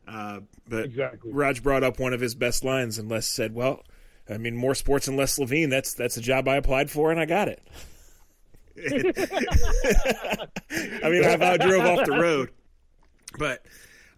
[0.08, 1.32] Uh, but Exactly.
[1.32, 3.84] Raj brought up one of his best lines, and Les said, "Well,
[4.30, 5.70] I mean, more sports and less Levine.
[5.70, 7.62] That's that's a job I applied for, and I got it."
[11.04, 12.50] I mean, I about drove off the road,
[13.38, 13.66] but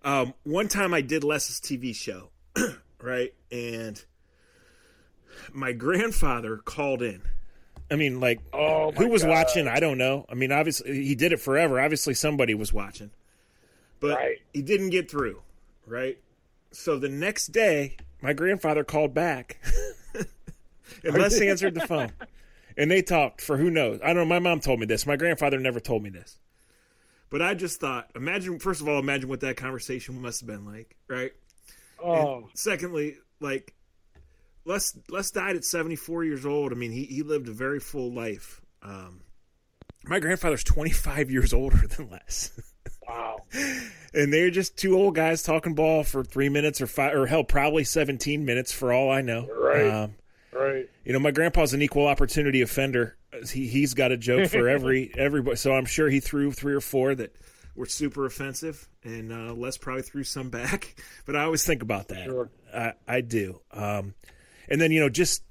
[0.04, 2.30] um, one time I did Les's TV show,
[3.02, 4.04] right, and
[5.52, 7.22] my grandfather called in.
[7.92, 9.30] I mean, like, Oh, who was God.
[9.30, 9.68] watching?
[9.68, 10.26] I don't know.
[10.30, 11.80] I mean, obviously, he did it forever.
[11.80, 13.12] Obviously, somebody was watching,
[14.00, 14.38] but Right.
[14.54, 15.42] he didn't get through,
[15.86, 16.18] right?
[16.72, 19.58] So the next day, my grandfather called back,
[21.04, 22.14] and Les answered the phone,
[22.78, 24.00] and they talked for who knows.
[24.02, 24.26] I don't know.
[24.26, 25.06] My mom told me this.
[25.06, 26.40] My grandfather never told me this,
[27.30, 30.66] but I just thought, imagine first of all, imagine what that conversation must have been
[30.66, 31.34] like, right?
[32.02, 33.74] Oh, Secondly, like
[34.66, 36.72] Les Les died at 74 years old.
[36.72, 38.62] I mean, he he lived a very full life.
[38.84, 39.22] Um,
[40.06, 42.52] my grandfather's 25 years older than Les.
[43.08, 43.38] wow.
[44.14, 47.44] and they're just two old guys talking ball for three minutes or five, or hell,
[47.44, 49.48] probably 17 minutes for all I know.
[49.48, 49.88] Right.
[49.88, 50.16] Um,
[50.54, 50.90] Right.
[51.06, 53.16] you know, my grandpa's an equal opportunity offender.
[53.50, 55.56] he he's got a joke for every everybody.
[55.56, 57.34] So I'm sure he threw three or four that
[57.74, 60.96] were super offensive, and uh, Les probably threw some back.
[61.26, 62.26] But I always think about that.
[62.26, 62.50] Sure.
[62.76, 63.62] I, I do.
[63.72, 64.14] Um,
[64.72, 65.44] and then you know just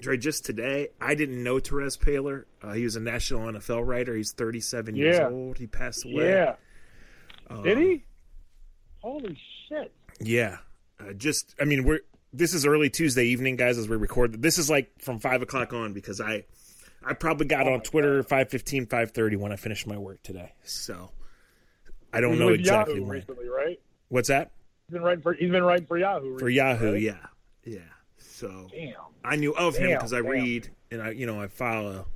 [0.00, 2.44] Dre, just today, I didn't know Terez Paylor.
[2.62, 4.14] Uh, he was a national NFL writer.
[4.14, 5.56] He's 37 years old.
[5.56, 6.28] He passed away.
[6.30, 6.56] Yeah.
[7.48, 8.04] Um, Did he?
[9.00, 9.92] Holy shit.
[10.20, 10.58] Yeah.
[11.00, 12.00] Uh, just, I mean, we're
[12.32, 14.42] this is early Tuesday evening, guys, as we record.
[14.42, 16.44] This is like from five o'clock on because I,
[17.04, 20.52] I probably got Oh on Twitter 5:15, 5:30 when I finished my work today.
[20.64, 21.12] So
[22.12, 23.18] I don't He's know exactly Yahoo when.
[23.18, 23.80] recently, right?
[24.08, 24.50] What's that
[24.86, 26.38] He's been writing for he's been writing for Yahoo.
[26.38, 26.92] for Yahoo?
[26.92, 27.00] right?
[27.00, 27.16] Yeah,
[27.64, 27.78] yeah.
[28.44, 28.92] So Damn.
[29.24, 30.26] I knew of him because I damn.
[30.30, 32.06] read and I, you know, I follow.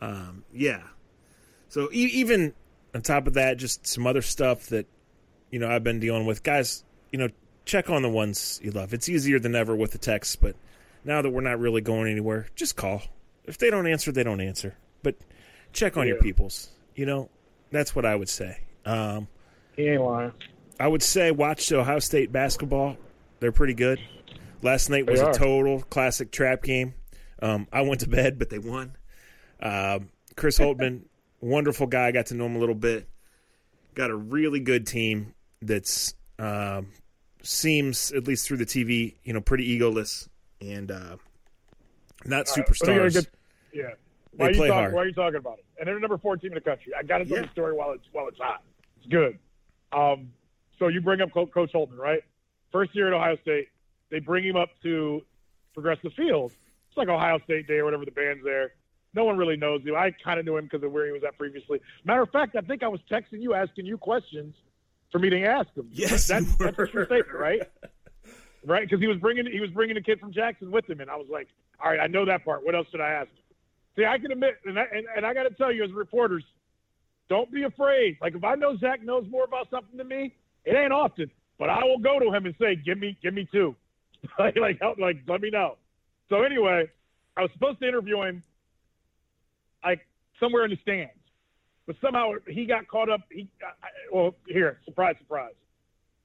[0.00, 0.80] Um, yeah.
[1.68, 2.54] So e- even
[2.94, 4.86] on top of that, just some other stuff that
[5.50, 6.82] you know I've been dealing with, guys.
[7.12, 7.28] You know,
[7.66, 8.94] check on the ones you love.
[8.94, 10.56] It's easier than ever with the text, but
[11.04, 13.02] now that we're not really going anywhere, just call.
[13.44, 14.76] If they don't answer, they don't answer.
[15.02, 15.16] But
[15.74, 16.70] check on your peoples.
[16.94, 17.28] You know,
[17.70, 18.60] that's what I would say.
[18.86, 19.28] Um,
[19.76, 20.32] He ain't lying.
[20.78, 22.96] I would say watch Ohio State basketball.
[23.40, 23.98] They're pretty good.
[24.62, 26.94] Last night was a total classic trap game.
[27.42, 28.96] Um, I went to bed, but they won.
[29.62, 31.02] Um, Chris Holtmann,
[31.40, 32.12] wonderful guy.
[32.12, 33.08] Got to know him a little bit.
[33.94, 36.88] Got a really good team that's um,
[37.42, 40.28] seems, at least through the TV, you know, pretty egoless
[40.60, 41.16] and uh,
[42.24, 43.12] not All right, let get superstars.
[43.14, 43.28] good-
[43.72, 43.82] yeah.
[44.32, 44.94] Why are, you play talk, hard.
[44.94, 45.64] why are you talking about it?
[45.78, 46.92] And they're the number four team in the country.
[46.98, 47.42] I got to tell Yeah.
[47.46, 48.62] the story while it's while it's hot.
[48.98, 49.38] It's good.
[49.92, 50.30] Um,
[50.78, 52.20] so you bring up Coach Holtmann, right?
[52.72, 53.68] First year at Ohio State,
[54.10, 55.22] they bring him up to
[55.74, 56.52] Progressive Field.
[56.88, 58.72] It's like Ohio State Day or whatever the band's there.
[59.14, 59.94] No one really knows him.
[59.96, 61.80] I kind of knew him because of where he was at previously.
[62.04, 64.54] Matter of fact, I think I was texting you, asking you questions
[65.10, 65.88] for me to ask him.
[65.92, 67.06] Yes, that's, you that's a true were.
[67.06, 67.62] statement, right?
[68.64, 71.10] Right, because he was bringing he was bringing a kid from Jackson with him, and
[71.10, 71.48] I was like,
[71.82, 72.64] all right, I know that part.
[72.64, 73.30] What else should I ask?
[73.96, 76.44] See, I can admit, and I, and, and I got to tell you, as reporters,
[77.28, 78.18] don't be afraid.
[78.20, 80.34] Like if I know Zach knows more about something than me,
[80.64, 83.48] it ain't often, but I will go to him and say, give me, give me
[83.50, 83.74] two,
[84.38, 85.76] like, like, help, like, let me know.
[86.28, 86.88] So anyway,
[87.36, 88.42] I was supposed to interview him,
[89.84, 90.06] like
[90.38, 91.12] somewhere in the stands,
[91.86, 93.20] but somehow he got caught up.
[93.30, 95.54] He, I, well, here, surprise, surprise.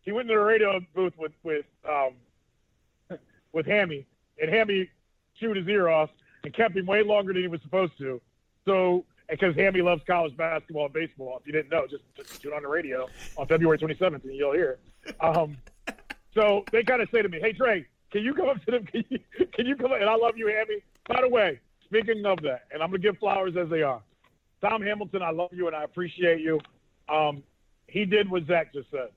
[0.02, 2.14] He went into the radio booth with with um,
[3.52, 4.06] with Hammy,
[4.40, 4.90] and Hammy
[5.40, 6.10] chewed his ear off
[6.44, 8.22] and kept him way longer than he was supposed to.
[8.66, 12.54] So, because Hammy loves college basketball and baseball, if you didn't know, just, just tune
[12.54, 14.78] on the radio on February 27th and you'll hear.
[15.20, 15.58] Um,
[16.36, 18.86] so they kind of say to me, "Hey Trey, can you come up to them?
[18.92, 19.20] Can you,
[19.54, 20.00] can you come?" up?
[20.00, 20.82] And I love you, Hammy.
[21.08, 24.02] By the way, speaking of that, and I'm gonna give flowers as they are.
[24.62, 26.60] Tom Hamilton, I love you and I appreciate you.
[27.10, 27.44] Um,
[27.88, 29.10] he did what Zach just said.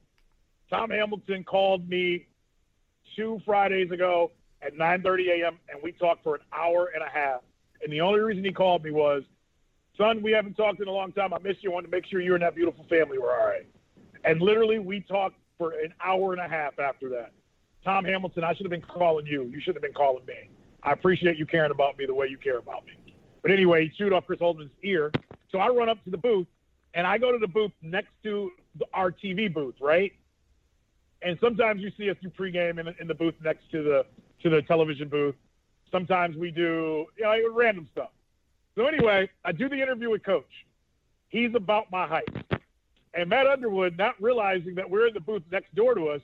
[0.71, 2.27] Tom Hamilton called me
[3.17, 4.31] two Fridays ago
[4.63, 5.59] at 9:30 a.m.
[5.71, 7.41] and we talked for an hour and a half.
[7.83, 9.23] And the only reason he called me was,
[9.97, 11.33] "Son, we haven't talked in a long time.
[11.33, 11.71] I miss you.
[11.71, 13.67] I wanted to make sure you and that beautiful family were all right."
[14.25, 17.33] And literally, we talked for an hour and a half after that.
[17.85, 19.45] Tom Hamilton, I should have been calling you.
[19.45, 20.49] You should have been calling me.
[20.83, 23.15] I appreciate you caring about me the way you care about me.
[23.43, 25.11] But anyway, he chewed off Chris Holtmann's ear.
[25.51, 26.47] So I run up to the booth,
[26.95, 30.13] and I go to the booth next to the, our TV booth, right?
[31.23, 34.07] And sometimes you see us do pregame in, in the booth next to the
[34.43, 35.35] to the television booth.
[35.91, 38.11] Sometimes we do you know random stuff.
[38.77, 40.45] So anyway, I do the interview with Coach.
[41.29, 42.29] He's about my height,
[43.15, 46.21] and Matt Underwood, not realizing that we're in the booth next door to us,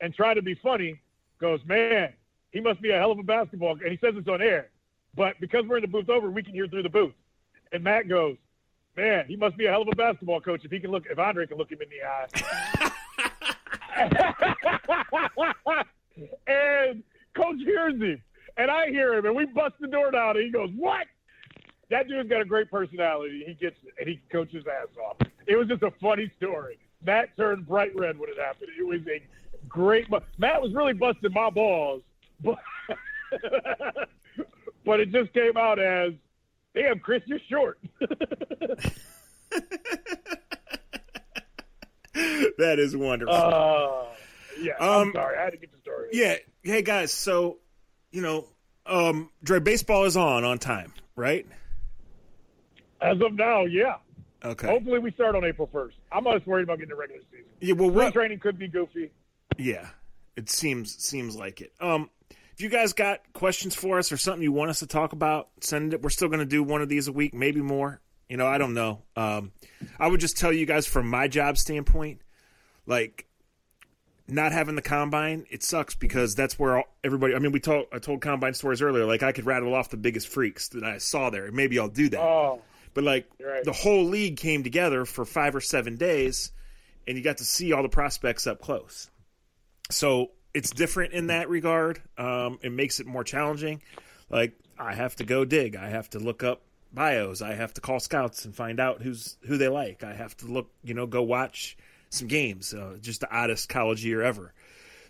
[0.00, 1.00] and trying to be funny,
[1.40, 2.12] goes, "Man,
[2.50, 4.70] he must be a hell of a basketball." And he says it's on air,
[5.14, 7.14] but because we're in the booth over, we can hear through the booth.
[7.72, 8.36] And Matt goes,
[8.96, 11.18] "Man, he must be a hell of a basketball coach if he can look if
[11.18, 12.26] Andre can look him in the eye."
[16.46, 17.02] and
[17.34, 18.22] coach hears him,
[18.56, 21.06] and I hear him, and we bust the door down, and he goes, "What?"
[21.90, 23.42] That dude's got a great personality.
[23.44, 25.16] He gets it, and he coaches ass off.
[25.46, 26.78] It was just a funny story.
[27.04, 28.70] Matt turned bright red when it happened.
[28.78, 29.22] It was a
[29.68, 30.06] great.
[30.38, 32.02] Matt was really busting my balls,
[32.42, 32.58] but
[34.84, 36.12] but it just came out as,
[36.74, 37.78] "Damn, Chris, you're short."
[42.12, 43.34] that is wonderful.
[43.34, 44.04] Uh,
[44.60, 45.38] yeah, I'm Um, sorry.
[45.38, 46.08] I had to get the story.
[46.12, 46.36] Yeah.
[46.62, 47.58] Hey guys, so
[48.10, 48.46] you know,
[48.86, 51.46] um Dre, baseball is on on time, right?
[53.00, 53.96] As of now, yeah.
[54.44, 54.66] Okay.
[54.66, 55.92] Hopefully, we start on April 1st.
[56.12, 57.46] I'm just worried about getting the regular season.
[57.60, 59.10] Yeah, well what training could be goofy.
[59.58, 59.88] Yeah.
[60.36, 61.72] It seems seems like it.
[61.80, 62.08] Um
[62.54, 65.48] if you guys got questions for us or something you want us to talk about,
[65.60, 66.02] send it.
[66.02, 68.00] We're still going to do one of these a week, maybe more.
[68.28, 69.02] You know, I don't know.
[69.16, 69.52] Um
[69.98, 72.22] I would just tell you guys from my job standpoint,
[72.86, 73.26] like
[74.28, 77.34] not having the combine, it sucks because that's where all, everybody.
[77.34, 79.04] I mean, we told I told combine stories earlier.
[79.04, 81.50] Like I could rattle off the biggest freaks that I saw there.
[81.50, 82.20] Maybe I'll do that.
[82.20, 82.62] Oh,
[82.94, 83.64] but like right.
[83.64, 86.52] the whole league came together for five or seven days,
[87.06, 89.10] and you got to see all the prospects up close.
[89.90, 92.00] So it's different in that regard.
[92.18, 93.82] Um, it makes it more challenging.
[94.28, 95.76] Like I have to go dig.
[95.76, 96.62] I have to look up
[96.92, 97.42] bios.
[97.42, 100.02] I have to call scouts and find out who's who they like.
[100.02, 101.76] I have to look, you know, go watch
[102.10, 102.74] some games.
[102.74, 104.52] Uh, just the oddest college year ever.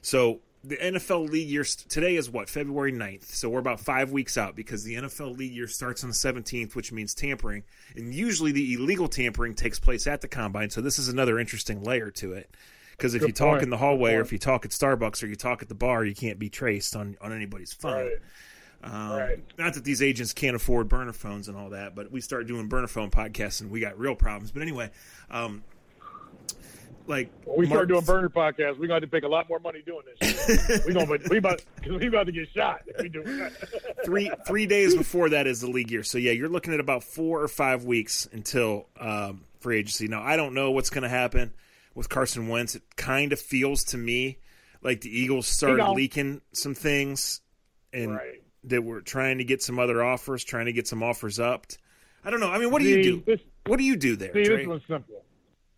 [0.03, 3.25] So the NFL league year today is what February 9th.
[3.25, 6.75] So we're about five weeks out because the NFL league year starts on the 17th,
[6.75, 7.65] which means tampering,
[7.97, 10.71] and usually the illegal tampering takes place at the combine.
[10.71, 12.55] So this is another interesting layer to it.
[12.93, 13.63] Because if Good you talk point.
[13.63, 16.05] in the hallway, or if you talk at Starbucks, or you talk at the bar,
[16.05, 17.93] you can't be traced on on anybody's phone.
[17.93, 18.13] right.
[18.83, 19.39] Um, Right.
[19.59, 22.69] Not that these agents can't afford burner phones and all that, but we start doing
[22.69, 24.51] burner phone podcasts and we got real problems.
[24.53, 24.91] But anyway,
[25.31, 25.63] um,
[27.11, 29.83] like When we start doing burner podcasts, we're going to make a lot more money
[29.85, 30.85] doing this.
[30.87, 33.23] we gonna we about because we about to get shot if we do
[34.05, 36.03] three three days before that is the league year.
[36.03, 40.09] So yeah, you're looking at about four or five weeks until um, free agency.
[40.09, 41.53] Now I don't know what's going to happen
[41.95, 42.77] with Carson Wentz.
[42.77, 44.39] It kind of feels to me
[44.83, 47.41] like the Eagles started leaking some things,
[47.93, 48.43] and Right.
[48.65, 51.77] that we're trying to get some other offers, trying to get some offers upped.
[52.25, 52.49] I don't know.
[52.51, 53.23] I mean, what do you do?
[53.27, 54.57] This, What do you do there, see, Trey?
[54.59, 55.25] this one's simple.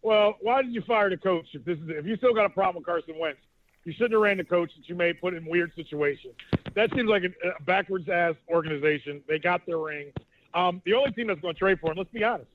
[0.03, 2.50] Well, why did you fire the coach if this is if you still got a
[2.50, 3.40] problem with Carson Wentz?
[3.84, 6.34] You shouldn't have ran the coach that you may put in weird situations.
[6.74, 9.22] That seems like a, a backwards ass organization.
[9.28, 10.12] They got their ring.
[10.55, 12.50] Um, the only team that's going to trade for him, let's be honest,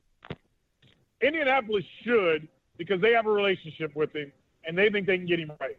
[1.22, 4.32] Indianapolis should because they have a relationship with him
[4.66, 5.78] and they think they can get him right.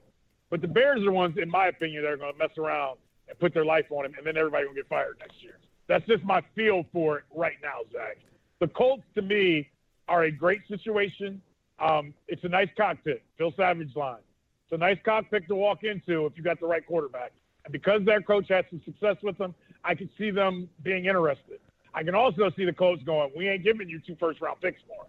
[0.50, 2.98] But the Bears are the ones, in my opinion, that are going to mess around
[3.28, 5.58] and put their life on him, and then everybody will get fired next year.
[5.86, 8.16] That's just my feel for it right now, Zach.
[8.60, 9.68] The Colts, to me,
[10.08, 11.40] are a great situation.
[11.80, 14.18] Um, it's a nice cockpit, Phil Savage line.
[14.64, 17.32] It's a nice cockpit to walk into if you got the right quarterback.
[17.64, 19.54] And because their coach had some success with them,
[19.84, 21.60] I can see them being interested.
[21.94, 24.80] I can also see the Colts going, "We ain't giving you two first round picks
[24.88, 25.06] more."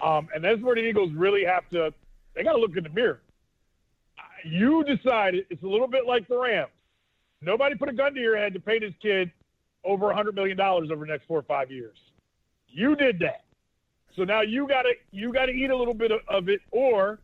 [0.00, 1.92] Um, and that's where the Eagles really have to.
[2.34, 3.20] They got to look in the mirror.
[4.44, 6.70] You decided it's a little bit like the Rams.
[7.40, 9.30] Nobody put a gun to your head to pay this kid
[9.84, 11.96] over a hundred million dollars over the next four or five years.
[12.68, 13.44] You did that.
[14.16, 17.18] So now you gotta you gotta eat a little bit of, of it, or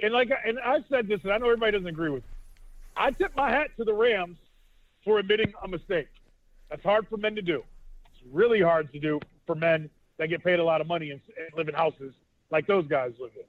[0.00, 2.22] and like I- and I said this, and I know everybody doesn't agree with.
[2.22, 2.28] Me.
[2.96, 4.36] I tip my hat to the Rams
[5.04, 6.08] for admitting a mistake.
[6.70, 7.64] That's hard for men to do.
[8.06, 11.20] It's really hard to do for men that get paid a lot of money and,
[11.36, 12.12] and live in houses
[12.50, 13.42] like those guys live in.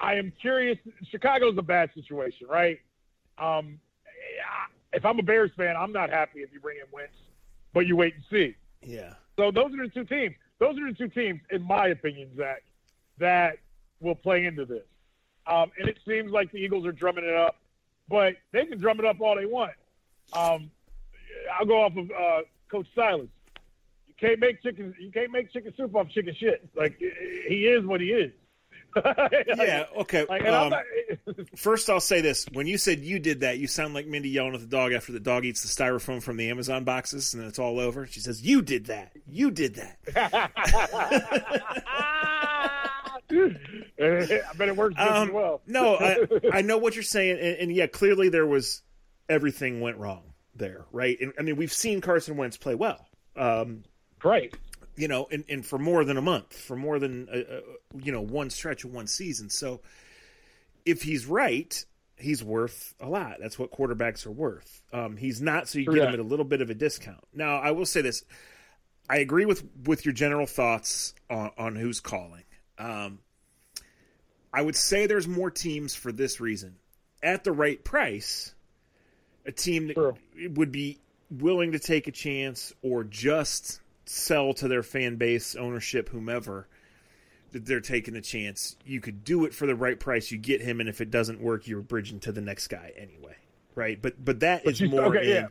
[0.00, 0.78] I am curious.
[1.10, 2.78] Chicago's a bad situation, right?
[3.38, 3.80] Um,
[4.92, 7.14] if I'm a Bears fan, I'm not happy if you bring in Wentz,
[7.72, 8.54] but you wait and see.
[8.82, 9.14] Yeah.
[9.36, 10.34] So those are the two teams.
[10.58, 12.64] Those are the two teams, in my opinion, Zach,
[13.18, 13.58] that
[14.00, 14.84] will play into this.
[15.46, 17.56] Um, and it seems like the Eagles are drumming it up,
[18.08, 19.72] but they can drum it up all they want.
[20.32, 20.70] Um,
[21.58, 22.40] I'll go off of uh,
[22.70, 23.28] Coach Silas.
[24.06, 24.94] You can't make chicken.
[24.98, 26.68] You can't make chicken soup off chicken shit.
[26.76, 28.32] Like he is what he is.
[28.96, 29.84] Yeah.
[29.98, 30.24] Okay.
[30.28, 30.82] Like, Um, not,
[31.56, 34.54] First, I'll say this: when you said you did that, you sound like Mindy yelling
[34.54, 37.48] at the dog after the dog eats the styrofoam from the Amazon boxes, and then
[37.48, 38.06] it's all over.
[38.06, 39.12] She says, "You did that.
[39.26, 39.98] You did that."
[43.30, 45.60] I bet it works just as Um, well.
[45.66, 46.16] no, I,
[46.52, 48.82] I know what you're saying, and, and yeah, clearly there was
[49.28, 50.22] everything went wrong
[50.54, 51.18] there, right?
[51.20, 53.84] And, I mean, we've seen Carson Wentz play well, um,
[54.24, 54.52] Right.
[54.98, 57.60] You know, and, and for more than a month, for more than uh, uh,
[58.02, 59.48] you know one stretch of one season.
[59.48, 59.80] So,
[60.84, 61.84] if he's right,
[62.16, 63.36] he's worth a lot.
[63.40, 64.82] That's what quarterbacks are worth.
[64.92, 67.22] Um, he's not, so you True get him at a little bit of a discount.
[67.32, 68.24] Now, I will say this:
[69.08, 72.44] I agree with with your general thoughts on, on who's calling.
[72.76, 73.20] Um,
[74.52, 76.76] I would say there's more teams for this reason.
[77.22, 78.54] At the right price,
[79.46, 80.14] a team that True.
[80.50, 80.98] would be
[81.30, 86.68] willing to take a chance or just sell to their fan base, ownership, whomever,
[87.52, 88.76] that they're taking a chance.
[88.84, 90.30] You could do it for the right price.
[90.30, 93.36] You get him, and if it doesn't work, you're bridging to the next guy anyway,
[93.74, 94.00] right?
[94.00, 95.28] But but that is you- more okay, in.
[95.34, 95.46] yeah.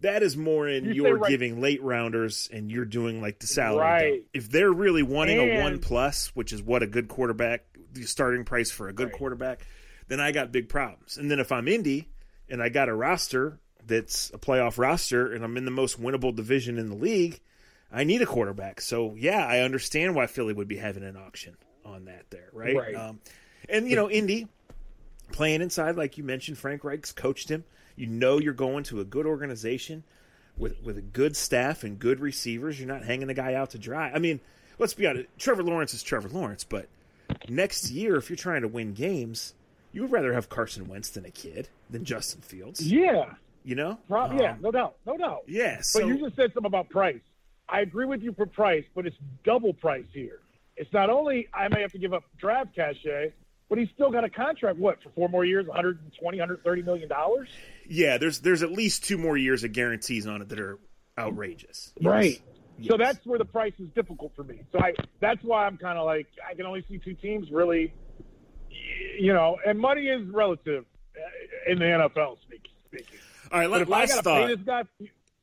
[0.00, 3.46] That is more in you you're right- giving late rounders and you're doing like the
[3.46, 3.78] salary.
[3.84, 4.22] Right.
[4.34, 8.44] If they're really wanting a one plus, which is what a good quarterback, the starting
[8.44, 9.12] price for a good Right.
[9.14, 9.64] quarterback,
[10.08, 11.18] then I got big problems.
[11.18, 12.08] And then if I'm Indy
[12.48, 16.34] and I got a roster that's a playoff roster and I'm in the most winnable
[16.34, 17.38] division in the league,
[17.92, 18.80] I need a quarterback.
[18.80, 22.76] So yeah, I understand why Philly would be having an auction on that there, right?
[22.76, 22.94] Right.
[22.94, 23.20] Um,
[23.68, 24.48] and you know, Indy
[25.32, 27.64] playing inside, like you mentioned, Frank Reich's coached him.
[27.96, 30.04] You know you're going to a good organization
[30.56, 32.78] with with a good staff and good receivers.
[32.78, 34.10] You're not hanging the guy out to dry.
[34.10, 34.40] I mean,
[34.78, 35.28] let's be honest.
[35.38, 36.88] Trevor Lawrence is Trevor Lawrence, but
[37.48, 39.54] next year, if you're trying to win games,
[39.92, 42.80] You would rather have Carson Wentz than a kid than Justin Fields.
[42.80, 43.34] Yeah,
[43.64, 43.98] You know?
[44.10, 45.42] Um, yeah, no doubt, no doubt.
[45.46, 45.80] Yeah.
[45.94, 47.20] But you just said something about price.
[47.68, 50.40] I agree with you for price, but it's double price here.
[50.76, 53.32] It's not only I may have to give up draft cachet,
[53.68, 54.78] but he's still got a contract.
[54.78, 57.48] What for four more years, 120, 130 million dollars?
[57.88, 60.78] yeah, there's there's at least two more years of guarantees on it that are
[61.18, 61.92] outrageous.
[61.96, 62.06] Yes.
[62.06, 62.42] Right.
[62.88, 64.60] So that's where the price is difficult for me.
[64.72, 67.92] So I that's why I'm kind of like I can only see two teams really,
[69.18, 70.84] you know, and money is relative
[71.16, 72.72] uh, in the NFL speaking.
[72.88, 73.18] speaking.
[73.50, 73.70] All right.
[73.70, 74.48] Let, last thought.
[74.48, 74.84] pay this guy,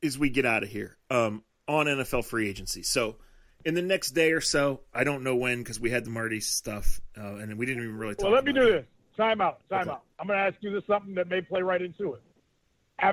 [0.04, 2.84] as we get out of here um, on NFL free agency.
[2.84, 3.16] So,
[3.64, 6.40] in the next day or so, I don't know when because we had the Marty
[6.40, 8.24] stuff uh, and we didn't even really talk.
[8.24, 8.72] well, let me do it.
[8.72, 8.86] this.
[9.18, 9.60] Time out.
[9.70, 9.92] Time Okay.
[9.92, 10.02] out.
[10.20, 12.22] I'm going to ask you this something that may play right into it.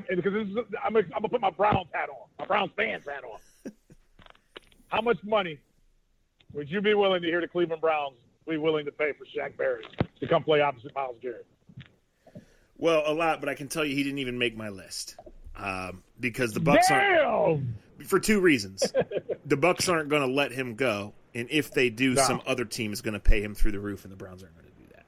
[0.09, 3.23] Because this is, I'm going to put my Browns hat on, my Browns fans hat
[3.25, 3.73] on.
[4.89, 5.59] How much money
[6.55, 8.15] would you be willing to hear the Cleveland Browns
[8.49, 9.85] be willing to pay for Shaq Barrett
[10.21, 11.47] to come play opposite Myles Garrett?
[12.79, 15.17] Well, a lot, but I can tell you he didn't even make my list
[15.57, 17.75] um, because the Bucs aren't Damn!
[18.07, 18.81] For two reasons.
[19.47, 22.23] the Bucs aren't going to let him go, and if they do, No.
[22.23, 24.55] some other team is going to pay him through the roof, and the Browns aren't
[24.57, 25.07] going to do that.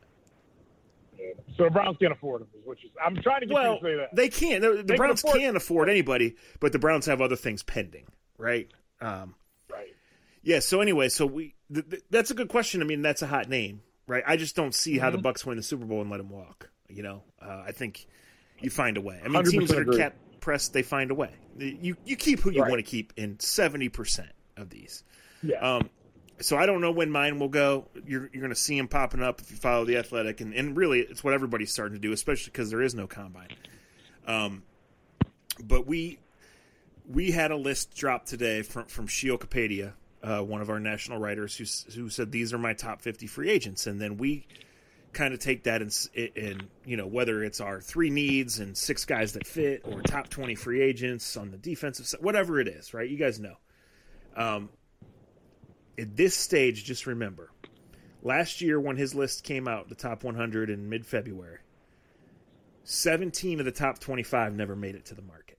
[1.57, 3.97] So the Browns can't afford him, which is I'm trying to get Well, to say
[3.97, 4.15] that.
[4.15, 4.63] they can't.
[4.63, 7.63] The, the They can Browns afford- can't afford anybody, but the Browns have other things
[7.63, 8.71] pending, right?
[9.01, 9.35] Um,
[9.71, 9.95] right.
[10.43, 10.61] Yeah.
[10.61, 12.81] So anyway, so we th- th- that's a good question.
[12.83, 14.23] I mean, that's a hot name, right?
[14.27, 15.01] I just don't see Mm-hmm.
[15.01, 16.71] how the Bucs win the Super Bowl and let him walk.
[16.89, 18.07] You know, uh, I think
[18.61, 19.21] you find a way.
[19.25, 19.99] I mean, teams that are agree.
[20.39, 21.31] Cap pressed, they find a way.
[21.59, 22.71] You you keep who you Right.
[22.71, 25.03] want to keep in seventy percent of these.
[25.43, 25.59] Yeah.
[25.59, 25.91] Um,
[26.41, 27.89] so I don't know when mine will go.
[28.07, 30.77] You're you're going to see them popping up if you follow the athletic, and, and
[30.77, 33.49] really it's what everybody's starting to do, especially because there is no combine.
[34.27, 34.63] Um,
[35.63, 36.19] but we
[37.09, 41.19] we had a list drop today from from Sheil Kapadia, uh, one of our national
[41.19, 41.65] writers, who
[42.01, 44.47] who said these are my top fifty free agents, and then we
[45.19, 49.33] kind of take that and, you know whether it's our three needs and six guys
[49.33, 53.11] that fit or top 20 free agents on the defensive side whatever it is right?
[53.11, 53.57] You guys know.
[54.37, 54.69] Um,
[55.99, 57.51] at this stage just remember
[58.23, 61.59] last year when his list came out the top 100 in mid-february
[62.85, 65.59] 17 of the top 25 never made it to the market.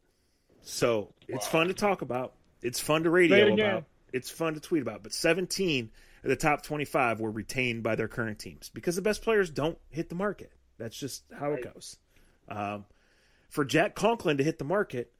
[0.62, 2.34] So it's fun to talk about.
[2.62, 3.86] It's fun to radio about.
[4.14, 5.04] It's fun to tweet about.
[5.04, 5.92] But 17 of
[6.24, 10.10] the top 25 were retained by their current teams because the best players don't hit
[10.10, 11.98] the market that's just how it goes
[12.50, 12.86] um,
[13.50, 15.12] for jack conklin to hit the market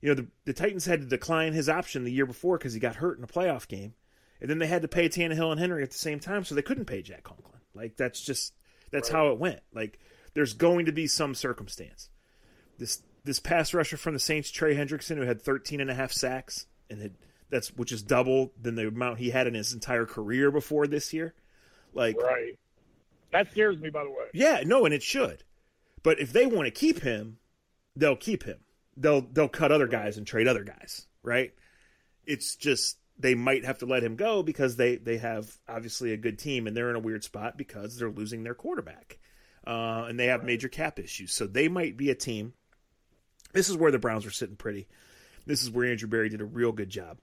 [0.00, 2.80] you know the, the titans had to decline his option the year before because he
[2.80, 3.94] got hurt in a playoff game
[4.40, 6.62] and then they had to pay Tannehill and Henry at the same time, so they
[6.62, 7.60] couldn't pay Jack Conklin.
[7.74, 8.54] Like that's just
[8.90, 9.60] that's how it went.
[9.74, 9.98] Like
[10.34, 12.10] there's going to be some circumstance.
[12.78, 16.12] This this pass rusher from the Saints, Trey Hendrickson, who had 13 and a half
[16.12, 17.14] sacks, and had,
[17.50, 21.12] that's which is double than the amount he had in his entire career before this
[21.12, 21.34] year.
[21.94, 22.58] Like Right.
[23.32, 24.26] That scares me, by the way.
[24.32, 25.42] yeah, no, and it should.
[26.02, 27.38] But if they want to keep him,
[27.96, 28.58] they'll keep him.
[28.96, 31.52] They'll they'll cut other guys and trade other guys, right?
[32.24, 36.16] It's just they might have to let him go because they they have obviously a
[36.16, 39.18] good team and they're in a weird spot because they're losing their quarterback.
[39.66, 41.32] Uh, and they have major cap issues.
[41.32, 42.52] So they might be a team.
[43.52, 44.86] This is where the Browns are sitting pretty.
[45.44, 47.18] This is where Andrew Berry did a real good job.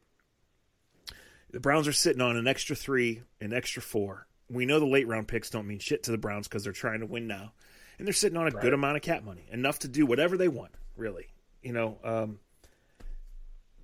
[1.53, 4.25] The Browns are sitting on an extra three, an extra four.
[4.49, 6.99] We know the late round picks don't mean shit to the Browns because they're trying
[7.01, 7.53] to win now,
[7.97, 10.47] and they're sitting on a good amount of cap money, enough to do whatever they
[10.47, 10.71] want.
[10.97, 11.27] Really,
[11.61, 12.39] you know, um,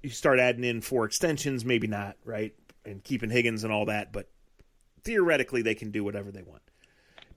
[0.01, 2.53] you start adding in four extensions, maybe not, right,
[2.85, 4.29] and keeping Higgins and all that, but
[5.03, 6.63] theoretically they can do whatever they want.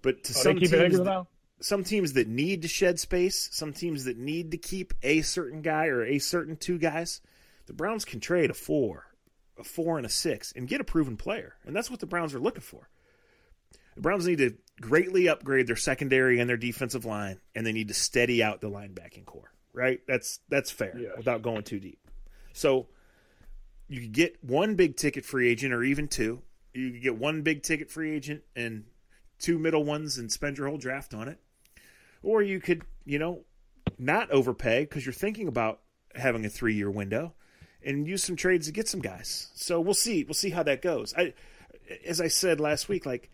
[0.01, 1.27] But to Are some teams, that-
[1.61, 5.61] some teams that need to shed space, some teams that need to keep a certain
[5.63, 7.21] guy or a certain two guys,
[7.67, 9.07] the Browns can trade a four,
[9.63, 12.35] a four and a six, and get a proven player, and that's what the Browns
[12.35, 12.89] are looking for.
[13.95, 17.89] The Browns need to greatly upgrade their secondary and their defensive line, and they need
[17.89, 19.53] to steady out the linebacking core.
[19.75, 20.01] Right?
[20.07, 21.13] That's that's fair Yes.
[21.17, 21.99] without going too deep.
[22.53, 22.89] So
[23.89, 26.43] you could get one big ticket free agent, or even two.
[26.75, 28.85] You could get one big ticket free agent and
[29.39, 31.39] two middle ones, and spend your whole draft on it.
[32.23, 33.45] Or you could, you know,
[33.99, 35.81] not overpay because you're thinking about
[36.15, 37.35] having a three year window
[37.85, 39.49] and use some trades to get some guys.
[39.55, 40.25] So we'll see.
[40.25, 41.15] We'll see how that goes.
[41.17, 41.35] I,
[42.07, 43.31] as I said last week, like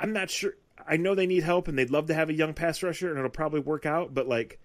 [0.00, 0.54] I'm not sure.
[0.86, 3.18] I know they need help and they'd love to have a young pass rusher and
[3.18, 4.14] it'll probably work out.
[4.14, 4.58] But like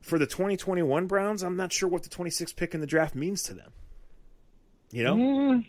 [0.00, 3.42] for the 2021 Browns, I'm not sure what the 26th pick in the draft means
[3.44, 3.72] to them.
[4.90, 5.66] You know, Mm,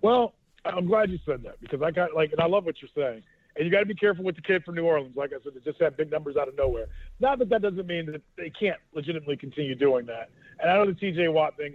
[0.00, 0.32] well,
[0.64, 3.22] I'm glad you said that because I got like, and I love what you're saying.
[3.56, 5.16] And you got to be careful with the kid from New Orleans.
[5.16, 6.86] Like I said, they just had big numbers out of nowhere.
[7.20, 10.30] Not that that doesn't mean that they can't legitimately continue doing that.
[10.58, 11.28] And I know the T.J.
[11.28, 11.74] Watt thing,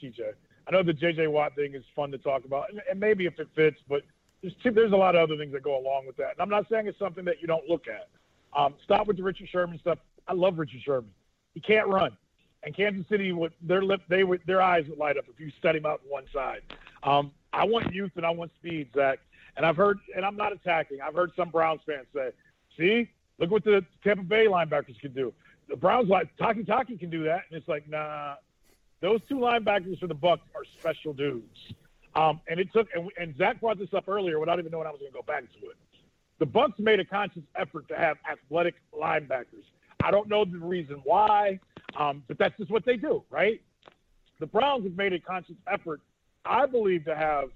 [0.00, 0.22] T.J.
[0.66, 1.26] I know the J.J.
[1.28, 4.02] Watt thing is fun to talk about, and, and maybe if it fits, but
[4.42, 6.32] there's two, there's a lot of other things that go along with that.
[6.32, 8.08] And I'm not saying it's something that you don't look at.
[8.58, 9.98] Um, stop with the Richard Sherman stuff.
[10.26, 11.10] I love Richard Sherman.
[11.54, 12.16] He can't run,
[12.62, 15.50] and Kansas City would their lip they would their eyes would light up if you
[15.62, 16.60] set him out on one side.
[17.02, 19.18] Um, I want youth and I want speed, Zach.
[19.56, 20.98] And I've heard, and I'm not attacking.
[21.00, 22.30] I've heard some Browns fans say,
[22.76, 25.32] "See, look what the Tampa Bay linebackers can do."
[25.68, 28.34] The Browns like Takitaki can do that, and it's like, nah.
[29.00, 31.56] Those two linebackers for the Bucs are special dudes.
[32.14, 34.90] Um, and it took, and, and Zach brought this up earlier without even knowing I
[34.90, 35.76] was going to go back to it.
[36.38, 39.64] The Bucs made a conscious effort to have athletic linebackers.
[40.02, 41.58] I don't know the reason why,
[41.98, 43.60] um, but that's just what they do, right?
[44.40, 46.00] The Browns have made a conscious effort,
[46.44, 47.50] I believe, to have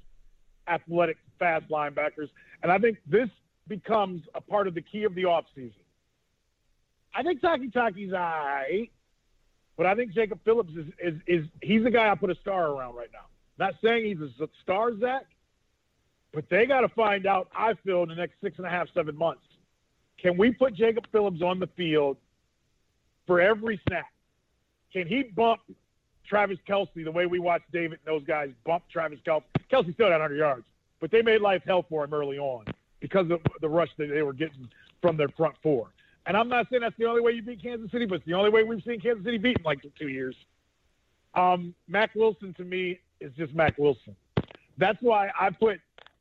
[0.69, 2.29] athletic, fast linebackers,
[2.63, 3.29] and I think this
[3.69, 5.73] becomes a part of the key of the offseason.
[7.15, 8.91] I think Takitaki's all right,
[9.83, 12.69] but I think Jacob Phillips is, is, is he's the guy I put a star
[12.69, 13.27] around right now.
[13.59, 15.27] Not saying he's a star, Zach,
[16.33, 18.87] but they got to find out, I feel, in the next six and a half,
[18.95, 19.43] seven months.
[20.21, 22.17] Can we put Jacob Phillips on the field
[23.27, 24.07] for every snap?
[24.93, 25.63] Can he bump
[26.29, 29.47] Travis Kelce the way we watched David and those guys bump Travis Kelsey?
[29.69, 30.65] Kelce still had 100 yards,
[31.01, 32.67] but they made life hell for him early on
[33.01, 34.69] because of the rush that they were getting
[35.01, 35.89] from their front four.
[36.27, 38.35] And I'm not saying that's the only way you beat Kansas City, but it's the
[38.35, 40.37] only way we've seen Kansas City beat in like two years.
[41.35, 44.15] Um, Mack Wilson to me is just Mack Wilson.
[44.79, 45.81] That's why I put.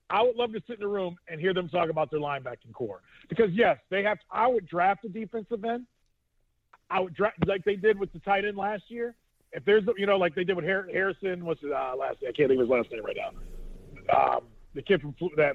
[0.09, 2.73] I would love to sit in a room and hear them talk about their linebacking
[2.73, 4.17] core because yes, they have.
[4.31, 5.85] I would draft a defensive end.
[6.89, 9.15] I would draft like they did with the tight end last year.
[9.53, 11.45] If there's, you know, like they did with Harrison.
[11.45, 12.29] What's his uh, last name?
[12.29, 14.35] I can't think of his last name right now.
[14.35, 14.43] Um,
[14.73, 15.53] the kid from that.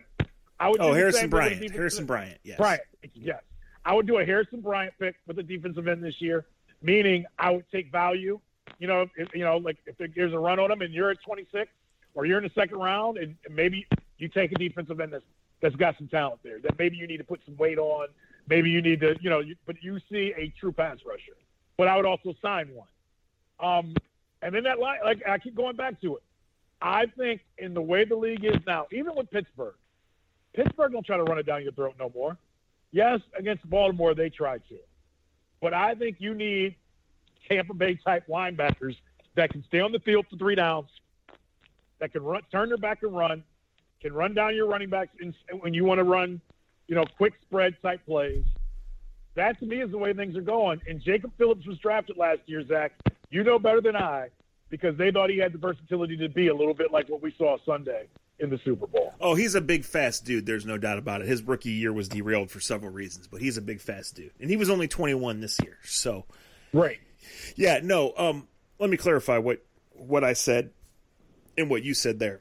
[0.59, 0.81] I would.
[0.81, 1.71] Oh, Harrison Bryant.
[1.71, 2.39] Harrison Bryant.
[2.43, 2.59] Yes.
[2.59, 2.83] Bryant.
[3.15, 3.43] Yes.
[3.87, 6.45] I would do a Harrison Bryant pick for the defensive end this year,
[6.83, 8.41] meaning I would take value.
[8.81, 11.19] You know, if, you know, like if there's a run on him and you're at
[11.25, 11.71] 26,
[12.15, 13.87] or you're in the second round, and maybe
[14.19, 15.25] you take a defensive end that's
[15.63, 16.59] that's got some talent there.
[16.59, 18.09] That maybe you need to put some weight on.
[18.49, 21.37] Maybe you need to, you know, you, but you see a true pass rusher.
[21.79, 22.89] But I would also sign one.
[23.61, 23.95] Um,
[24.43, 26.23] and then that line, like I keep going back to it.
[26.83, 29.77] I think in the way the league is now, even with Pittsburgh,
[30.55, 32.37] Pittsburgh don't try to run it down your throat no more.
[32.97, 34.79] Yes, against Baltimore, they tried to.
[35.61, 36.77] But I think you need
[37.47, 38.97] Tampa Bay type linebackers
[39.35, 40.89] that can stay on the field for three downs,
[41.99, 43.45] that can run, turn their back and run,
[44.01, 46.41] can run down your running backs in, when you want to run,
[46.89, 48.47] you know, quick spread type plays.
[49.35, 50.81] That to me is the way things are going.
[50.89, 52.93] And Jacob Phillips was drafted last year, Zach.
[53.29, 54.31] You know better than I
[54.71, 57.35] because they thought he had the versatility to be a little bit like what we
[57.37, 58.07] saw Sunday
[58.39, 59.15] in the Super Bowl.
[59.21, 60.47] Oh, he's a big fast dude.
[60.47, 61.29] There's no doubt about it.
[61.29, 64.51] His rookie year was derailed for several reasons, but he's a big fast dude, and
[64.51, 65.79] he was only 21 this year.
[65.85, 66.25] So,
[66.73, 66.99] right,
[67.55, 68.13] yeah, no.
[68.17, 70.71] Um, let me clarify what what I said
[71.57, 72.41] and what you said there.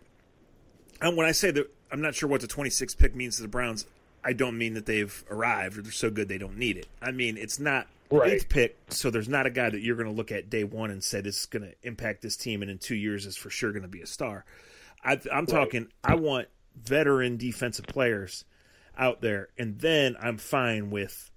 [1.01, 3.47] And when I say that I'm not sure what the 26 pick means to the
[3.47, 3.85] Browns,
[4.23, 6.87] I don't mean that they've arrived or they're so good they don't need it.
[7.01, 8.33] I mean it's not right.
[8.33, 10.91] eighth pick, so there's not a guy that you're going to look at day one
[10.91, 13.49] and say this is going to impact this team, and in two years is for
[13.49, 14.45] sure going to be a star.
[15.05, 15.87] I, am talking.
[16.03, 18.45] I want veteran defensive players
[18.97, 21.31] out there, and then I'm fine with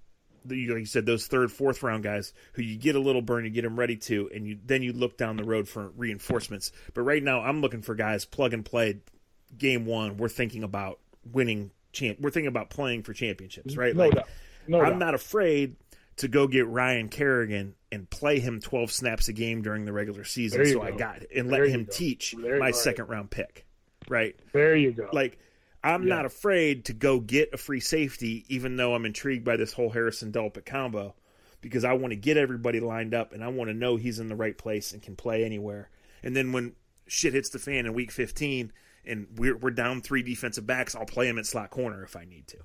[0.45, 3.45] the, like you said those third, fourth round guys who you get a little burn,
[3.45, 6.71] you get them ready to, and you then you look down the road for reinforcements.
[6.93, 8.99] But right now, I'm looking for guys plug and play.
[9.57, 10.99] Game one, we're thinking about
[11.31, 11.71] winning.
[11.91, 13.95] Champ, we're thinking about playing for championships, right?
[13.95, 14.29] No like, doubt.
[14.67, 14.99] No I'm doubt.
[14.99, 15.75] not afraid
[16.19, 20.23] to go get Ryan Kerrigan and play him 12 snaps a game during the regular
[20.23, 20.65] season.
[20.65, 20.81] So go.
[20.81, 23.65] I got it and let him teach my second round pick.
[24.07, 24.35] Right.
[24.53, 25.09] There you go.
[25.11, 25.39] Like
[25.83, 26.15] I'm yeah.
[26.15, 29.89] not afraid to go get a free safety, even though I'm intrigued by this whole
[29.89, 31.15] Harrison Delpit combo,
[31.61, 34.27] because I want to get everybody lined up and I want to know he's in
[34.27, 35.89] the right place and can play anywhere.
[36.21, 36.73] And then when
[37.07, 38.73] shit hits the fan in week 15
[39.05, 42.25] and we're, we're down three defensive backs, I'll play him at slot corner if I
[42.25, 42.57] need to.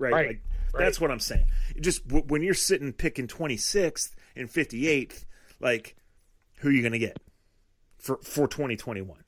[0.00, 0.12] Right.
[0.12, 0.26] right.
[0.28, 0.40] Like,
[0.72, 0.84] right.
[0.84, 1.46] That's what I'm saying.
[1.80, 5.24] Just w- when you're sitting picking 26th and 58th,
[5.60, 5.96] like,
[6.56, 7.18] who are you going to get
[7.98, 9.18] for, for 2021?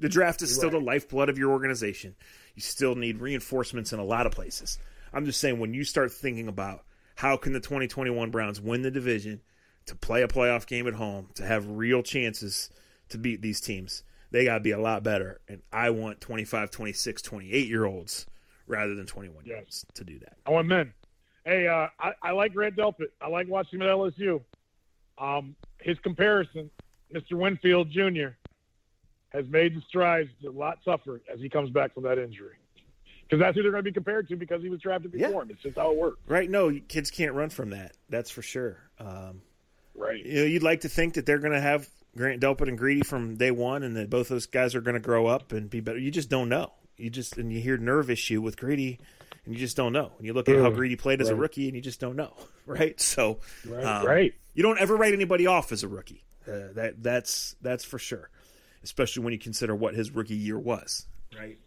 [0.00, 0.78] The draft is still right.
[0.78, 2.14] the lifeblood of your organization.
[2.54, 4.78] You still need reinforcements in a lot of places.
[5.12, 6.84] I'm just saying when you start thinking about
[7.16, 9.40] how can the 2021 Browns win the division,
[9.86, 12.70] to play a playoff game at home, to have real chances
[13.08, 15.40] to beat these teams, they got to be a lot better.
[15.48, 18.26] And I want 25, 26, 28 year olds
[18.68, 20.36] rather than 21 year olds to do that.
[20.46, 20.92] I want men.
[21.44, 23.08] Hey, uh, I, I, like Grant Delpit.
[23.20, 24.42] I like watching him at LSU.
[25.16, 26.70] Um, his comparison,
[27.12, 27.32] Mr.
[27.32, 28.36] Winfield Jr.,
[29.30, 32.56] has made the strides a lot tougher as he comes back from that injury.
[33.22, 35.42] Because that's who they're going to be compared to because he was drafted before yeah.
[35.42, 35.50] him.
[35.50, 36.18] It's just how it works.
[36.26, 36.48] Right.
[36.48, 37.92] No, kids can't run from that.
[38.08, 38.78] That's for sure.
[38.98, 39.42] Um,
[39.94, 40.24] right.
[40.24, 43.02] You know, you'd like to think that they're going to have Grant Delpit and Greedy
[43.02, 45.80] from day one and that both those guys are going to grow up and be
[45.80, 45.98] better.
[45.98, 46.72] You just don't know.
[46.98, 48.98] You just, and you hear nerve issue with Greedy
[49.44, 50.12] and you just don't know.
[50.18, 52.32] And you look at how Greedy played as a rookie, and you just don't know,
[52.66, 53.00] right?
[53.00, 53.84] So, Right.
[53.84, 54.34] um, right.
[54.54, 56.22] you don't ever write anybody off as a rookie.
[56.46, 58.28] Uh, that that's that's for sure,
[58.82, 61.06] especially when you consider what his rookie year was,
[61.38, 61.58] right?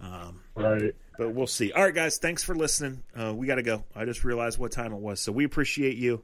[0.00, 0.94] Um, Right.
[1.16, 1.72] but we'll see.
[1.72, 3.02] All right, guys, thanks for listening.
[3.16, 3.84] Uh, we got to go.
[3.96, 6.22] I just realized what time it was, so we appreciate you.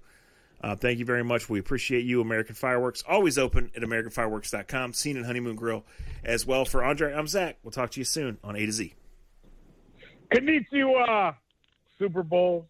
[0.64, 1.50] Uh, thank you very much.
[1.50, 3.04] We appreciate you, American Fireworks.
[3.06, 4.94] Always open at AmericanFireworks.com.
[4.94, 5.84] Scene and Honeymoon Grill
[6.24, 6.64] as well.
[6.64, 7.58] For Andre, I'm Zach.
[7.62, 8.94] We'll talk to you soon on A to Z.
[10.32, 11.36] Konnichiwa,
[11.98, 12.66] Super Bowl